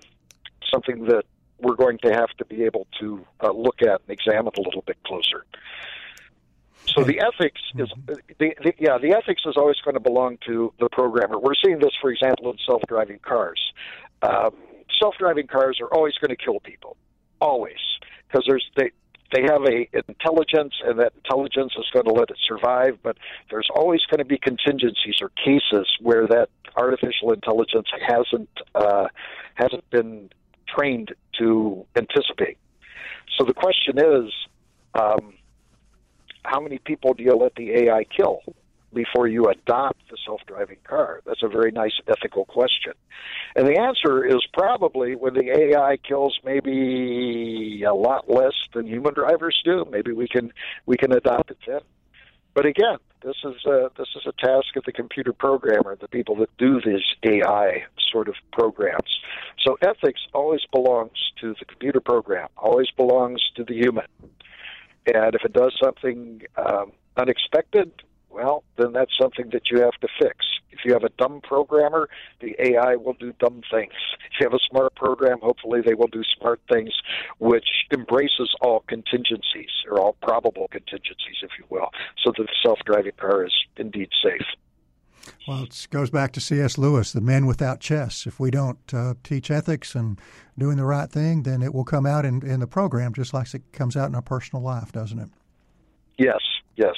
something 0.73 1.05
that 1.07 1.25
we're 1.61 1.77
going 1.77 1.99
to 1.99 2.13
have 2.13 2.31
to 2.39 2.45
be 2.45 2.65
able 2.65 2.87
to 3.01 3.25
uh, 3.41 3.53
look 3.53 3.81
at 3.81 4.01
and 4.07 4.11
examine 4.11 4.53
a 4.57 4.61
little 4.61 4.83
bit 4.87 4.97
closer. 5.07 5.45
So 6.87 7.03
the 7.03 7.21
ethics 7.21 7.61
is 7.77 7.89
mm-hmm. 7.89 8.15
the, 8.39 8.55
the, 8.63 8.75
yeah 8.79 8.99
the 8.99 9.13
ethics 9.13 9.43
is 9.47 9.57
always 9.57 9.77
going 9.85 9.95
to 9.95 10.01
belong 10.01 10.39
to 10.47 10.73
the 10.79 10.89
programmer. 10.91 11.39
We're 11.39 11.55
seeing 11.55 11.79
this, 11.79 11.93
for 12.01 12.11
example, 12.11 12.51
in 12.51 12.59
self-driving 12.67 13.21
cars. 13.21 13.61
Um, 14.23 14.51
self-driving 15.01 15.47
cars 15.49 15.79
are 15.81 15.89
always 15.89 16.15
going 16.15 16.31
to 16.31 16.37
kill 16.37 16.61
people, 16.61 16.97
always, 17.41 17.79
because 18.29 18.45
there's 18.47 18.65
they 18.77 18.91
they 19.33 19.43
have 19.43 19.63
a 19.65 19.89
intelligence, 20.09 20.75
and 20.85 20.99
that 21.01 21.13
intelligence 21.17 21.73
is 21.79 21.87
going 21.93 22.05
to 22.05 22.13
let 22.13 22.31
it 22.31 22.39
survive. 22.47 22.99
But 23.03 23.17
there's 23.51 23.69
always 23.75 24.01
going 24.11 24.19
to 24.19 24.25
be 24.25 24.39
contingencies 24.39 25.17
or 25.21 25.31
cases 25.45 25.89
where 26.01 26.27
that 26.29 26.49
artificial 26.77 27.33
intelligence 27.33 27.89
hasn't 28.07 28.51
uh, 28.75 29.09
hasn't 29.55 29.89
been 29.91 30.31
trained 30.69 31.15
to 31.39 31.87
anticipate. 31.97 32.59
So 33.37 33.45
the 33.45 33.55
question 33.55 33.99
is. 33.99 34.33
Um, 34.95 35.35
how 36.45 36.61
many 36.61 36.79
people 36.79 37.15
do 37.15 37.23
you 37.23 37.35
let 37.35 37.55
the 37.55 37.71
AI 37.73 38.05
kill 38.05 38.41
before 38.93 39.27
you 39.27 39.47
adopt 39.47 39.99
the 40.11 40.17
self-driving 40.25 40.79
car? 40.85 41.21
That's 41.27 41.43
a 41.43 41.49
very 41.49 41.73
nice 41.73 41.99
ethical 42.07 42.45
question. 42.45 42.93
And 43.57 43.67
the 43.67 43.79
answer 43.79 44.25
is 44.25 44.41
probably 44.53 45.17
when 45.17 45.35
the 45.35 45.51
AI 45.51 45.97
kills 45.97 46.39
maybe 46.45 47.83
a 47.87 47.95
lot 47.95 48.31
less 48.31 48.55
than 48.73 48.87
human 48.87 49.15
drivers 49.15 49.61
do, 49.65 49.85
maybe 49.91 50.13
we 50.13 50.29
can 50.29 50.53
we 50.87 50.97
can 50.97 51.13
adopt 51.13 51.51
it 51.51 51.59
then. 51.67 51.81
But 52.55 52.67
again, 52.67 52.99
this 53.25 53.37
is 53.45 53.65
a, 53.67 53.91
this 53.99 54.09
is 54.15 54.27
a 54.27 54.33
task 54.33 54.77
of 54.77 54.85
the 54.85 54.93
computer 54.93 55.33
programmer, 55.33 55.97
the 55.97 56.09
people 56.09 56.37
that 56.37 56.57
do 56.57 56.81
these 56.81 57.03
AI 57.25 57.85
sort 58.13 58.29
of 58.29 58.37
programs. 58.53 59.19
So 59.65 59.77
ethics 59.83 60.21
always 60.33 60.61
belongs 60.71 61.33
to 61.41 61.55
the 61.59 61.65
computer 61.65 62.01
program, 62.01 62.49
always 62.57 62.91
belongs 62.91 63.43
to 63.57 63.65
the 63.65 63.75
human. 63.75 64.05
And 65.07 65.35
if 65.35 65.45
it 65.45 65.53
does 65.53 65.75
something 65.83 66.43
um, 66.57 66.93
unexpected, 67.17 67.93
well, 68.31 68.65
then 68.77 68.93
that's 68.93 69.13
something 69.21 69.51
that 69.53 69.71
you 69.71 69.81
have 69.81 69.95
to 70.01 70.09
fix. 70.21 70.45
If 70.71 70.81
you 70.85 70.93
have 70.93 71.05
a 71.05 71.11
dumb 71.11 71.41
programmer, 71.41 72.09
the 72.41 72.57
AI 72.59 72.97
will 72.97 73.13
do 73.13 73.33
dumb 73.39 73.63
things. 73.71 73.93
If 74.27 74.41
you 74.41 74.47
have 74.47 74.55
a 74.55 74.65
smart 74.69 74.97
program, 74.97 75.39
hopefully 75.41 75.81
they 75.87 75.95
will 75.95 76.09
do 76.09 76.23
smart 76.39 76.61
things, 76.71 76.91
which 77.39 77.69
embraces 77.93 78.53
all 78.61 78.81
contingencies, 78.89 79.71
or 79.89 80.01
all 80.01 80.17
probable 80.21 80.67
contingencies, 80.69 81.37
if 81.43 81.51
you 81.59 81.65
will, 81.69 81.91
so 82.25 82.33
that 82.37 82.43
the 82.43 82.57
self 82.61 82.81
driving 82.85 83.13
car 83.17 83.45
is 83.45 83.55
indeed 83.77 84.09
safe. 84.23 84.47
Well, 85.47 85.65
it 85.65 85.87
goes 85.91 86.11
back 86.11 86.33
to 86.33 86.41
C.S. 86.41 86.79
Lewis, 86.79 87.13
the 87.13 87.21
men 87.21 87.47
without 87.47 87.81
chests. 87.81 88.27
If 88.27 88.41
we 88.41 88.51
don't 88.51 88.79
uh, 88.93 89.15
teach 89.23 89.51
ethics 89.51 89.95
and 89.95 90.21
doing 90.59 90.77
the 90.77 90.85
right 90.85 91.11
thing, 91.11 91.43
then 91.43 91.63
it 91.63 91.75
will 91.75 91.85
come 91.85 92.07
out 92.07 92.25
in, 92.25 92.47
in 92.47 92.61
the 92.61 92.67
program 92.67 93.13
just 93.13 93.35
like 93.35 93.53
it 93.55 93.63
comes 93.73 93.97
out 93.97 94.09
in 94.09 94.15
our 94.15 94.23
personal 94.23 94.63
life, 94.63 94.93
doesn't 94.93 95.19
it? 95.19 95.29
Yes, 96.19 96.41
yes. 96.77 96.95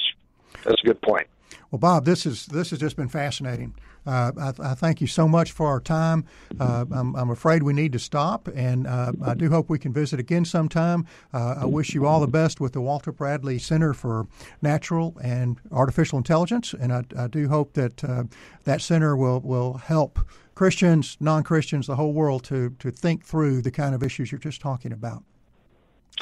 That's 0.63 0.81
a 0.83 0.85
good 0.85 1.01
point. 1.01 1.27
Well, 1.71 1.79
Bob, 1.79 2.05
this 2.05 2.25
is 2.25 2.45
this 2.45 2.69
has 2.69 2.79
just 2.79 2.95
been 2.95 3.09
fascinating. 3.09 3.75
Uh, 4.05 4.31
I, 4.39 4.71
I, 4.71 4.73
thank 4.73 5.01
you 5.01 5.07
so 5.07 5.27
much 5.27 5.51
for 5.51 5.67
our 5.67 5.81
time. 5.81 6.23
Uh, 6.57 6.85
I'm, 6.93 7.13
I'm, 7.13 7.29
afraid 7.29 7.61
we 7.61 7.73
need 7.73 7.91
to 7.91 7.99
stop, 7.99 8.47
and 8.55 8.87
uh, 8.87 9.11
I 9.21 9.33
do 9.33 9.49
hope 9.49 9.69
we 9.69 9.77
can 9.77 9.91
visit 9.91 10.17
again 10.17 10.45
sometime. 10.45 11.05
Uh, 11.33 11.55
I 11.59 11.65
wish 11.65 11.93
you 11.93 12.05
all 12.05 12.21
the 12.21 12.27
best 12.27 12.61
with 12.61 12.71
the 12.71 12.79
Walter 12.79 13.11
Bradley 13.11 13.59
Center 13.59 13.93
for 13.93 14.27
Natural 14.61 15.17
and 15.21 15.59
Artificial 15.73 16.17
Intelligence, 16.17 16.73
and 16.73 16.93
I, 16.93 17.03
I 17.17 17.27
do 17.27 17.49
hope 17.49 17.73
that 17.73 18.01
uh, 18.01 18.23
that 18.63 18.81
center 18.81 19.17
will 19.17 19.41
will 19.41 19.73
help 19.73 20.19
Christians, 20.55 21.17
non 21.19 21.43
Christians, 21.43 21.87
the 21.87 21.97
whole 21.97 22.13
world 22.13 22.45
to 22.45 22.69
to 22.79 22.91
think 22.91 23.25
through 23.25 23.61
the 23.61 23.71
kind 23.71 23.93
of 23.93 24.03
issues 24.03 24.31
you're 24.31 24.39
just 24.39 24.61
talking 24.61 24.93
about. 24.93 25.25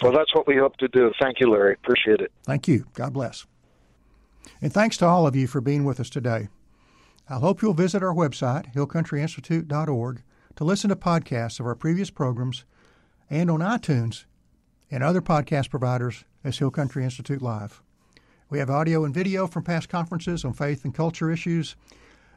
Well, 0.01 0.11
that's 0.11 0.33
what 0.33 0.47
we 0.47 0.57
hope 0.57 0.75
to 0.77 0.87
do. 0.87 1.11
Thank 1.21 1.39
you, 1.39 1.51
Larry. 1.51 1.73
Appreciate 1.75 2.19
it. 2.19 2.31
Thank 2.43 2.67
you. 2.67 2.87
God 2.95 3.13
bless. 3.13 3.45
And 4.61 4.73
thanks 4.73 4.97
to 4.97 5.05
all 5.05 5.27
of 5.27 5.35
you 5.35 5.47
for 5.47 5.61
being 5.61 5.85
with 5.85 5.99
us 5.99 6.09
today. 6.09 6.49
I 7.29 7.35
hope 7.35 7.61
you'll 7.61 7.73
visit 7.73 8.03
our 8.03 8.13
website, 8.13 8.73
hillcountryinstitute.org, 8.73 10.21
to 10.55 10.63
listen 10.63 10.89
to 10.89 10.95
podcasts 10.95 11.59
of 11.59 11.65
our 11.65 11.75
previous 11.75 12.09
programs 12.09 12.65
and 13.29 13.49
on 13.49 13.59
iTunes 13.59 14.25
and 14.91 15.03
other 15.03 15.21
podcast 15.21 15.69
providers 15.69 16.23
as 16.43 16.59
Hill 16.59 16.71
Country 16.71 17.03
Institute 17.03 17.41
Live. 17.41 17.81
We 18.49 18.59
have 18.59 18.69
audio 18.69 19.03
and 19.03 19.13
video 19.13 19.47
from 19.47 19.63
past 19.63 19.89
conferences 19.89 20.45
on 20.45 20.53
faith 20.53 20.85
and 20.85 20.93
culture 20.93 21.31
issues, 21.31 21.75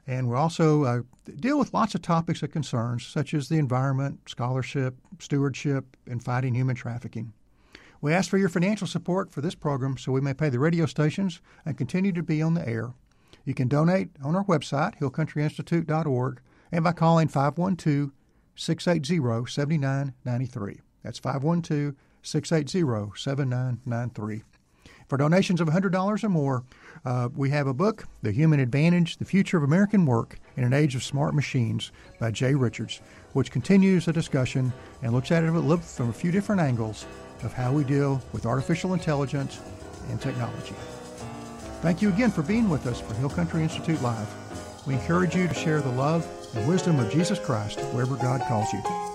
and 0.06 0.28
we 0.28 0.34
also 0.34 0.84
uh, 0.84 1.02
deal 1.38 1.58
with 1.58 1.74
lots 1.74 1.94
of 1.94 2.00
topics 2.00 2.42
of 2.42 2.50
concerns 2.50 3.06
such 3.06 3.34
as 3.34 3.48
the 3.48 3.58
environment, 3.58 4.20
scholarship, 4.26 4.96
stewardship, 5.18 5.96
and 6.06 6.24
fighting 6.24 6.54
human 6.54 6.74
trafficking. 6.74 7.34
We 8.00 8.12
ask 8.12 8.30
for 8.30 8.38
your 8.38 8.48
financial 8.48 8.86
support 8.86 9.32
for 9.32 9.40
this 9.40 9.56
program 9.56 9.96
so 9.96 10.12
we 10.12 10.20
may 10.20 10.34
pay 10.34 10.50
the 10.50 10.60
radio 10.60 10.86
stations 10.86 11.40
and 11.64 11.76
continue 11.76 12.12
to 12.12 12.22
be 12.22 12.40
on 12.40 12.54
the 12.54 12.66
air. 12.68 12.92
You 13.44 13.54
can 13.54 13.66
donate 13.66 14.10
on 14.22 14.36
our 14.36 14.44
website, 14.44 14.98
hillcountryinstitute.org, 14.98 16.40
and 16.70 16.84
by 16.84 16.92
calling 16.92 17.28
512 17.28 18.12
680 18.54 19.50
7993. 19.50 20.80
That's 21.02 21.18
512 21.18 21.94
680 22.22 23.18
7993. 23.18 24.42
For 25.08 25.16
donations 25.16 25.60
of 25.60 25.68
$100 25.68 26.22
or 26.22 26.28
more, 26.28 26.64
uh, 27.04 27.30
we 27.34 27.50
have 27.50 27.66
a 27.66 27.74
book, 27.74 28.04
The 28.22 28.30
Human 28.30 28.60
Advantage 28.60 29.16
The 29.16 29.24
Future 29.24 29.56
of 29.56 29.62
American 29.62 30.04
Work 30.04 30.38
in 30.56 30.64
an 30.64 30.74
Age 30.74 30.94
of 30.94 31.02
Smart 31.02 31.34
Machines 31.34 31.90
by 32.20 32.30
Jay 32.30 32.54
Richards, 32.54 33.00
which 33.32 33.50
continues 33.50 34.04
the 34.04 34.12
discussion 34.12 34.72
and 35.02 35.12
looks 35.12 35.32
at 35.32 35.42
it 35.42 35.50
from 35.50 36.10
a 36.10 36.12
few 36.12 36.30
different 36.30 36.60
angles 36.60 37.06
of 37.42 37.52
how 37.52 37.72
we 37.72 37.84
deal 37.84 38.20
with 38.32 38.46
artificial 38.46 38.94
intelligence 38.94 39.60
and 40.10 40.20
technology. 40.20 40.74
Thank 41.80 42.02
you 42.02 42.08
again 42.08 42.30
for 42.30 42.42
being 42.42 42.68
with 42.68 42.86
us 42.86 43.00
for 43.00 43.14
Hill 43.14 43.30
Country 43.30 43.62
Institute 43.62 44.02
Live. 44.02 44.28
We 44.86 44.94
encourage 44.94 45.36
you 45.36 45.46
to 45.46 45.54
share 45.54 45.80
the 45.80 45.92
love 45.92 46.26
and 46.54 46.68
wisdom 46.68 46.98
of 46.98 47.12
Jesus 47.12 47.38
Christ 47.38 47.78
wherever 47.92 48.16
God 48.16 48.40
calls 48.48 48.72
you. 48.72 49.07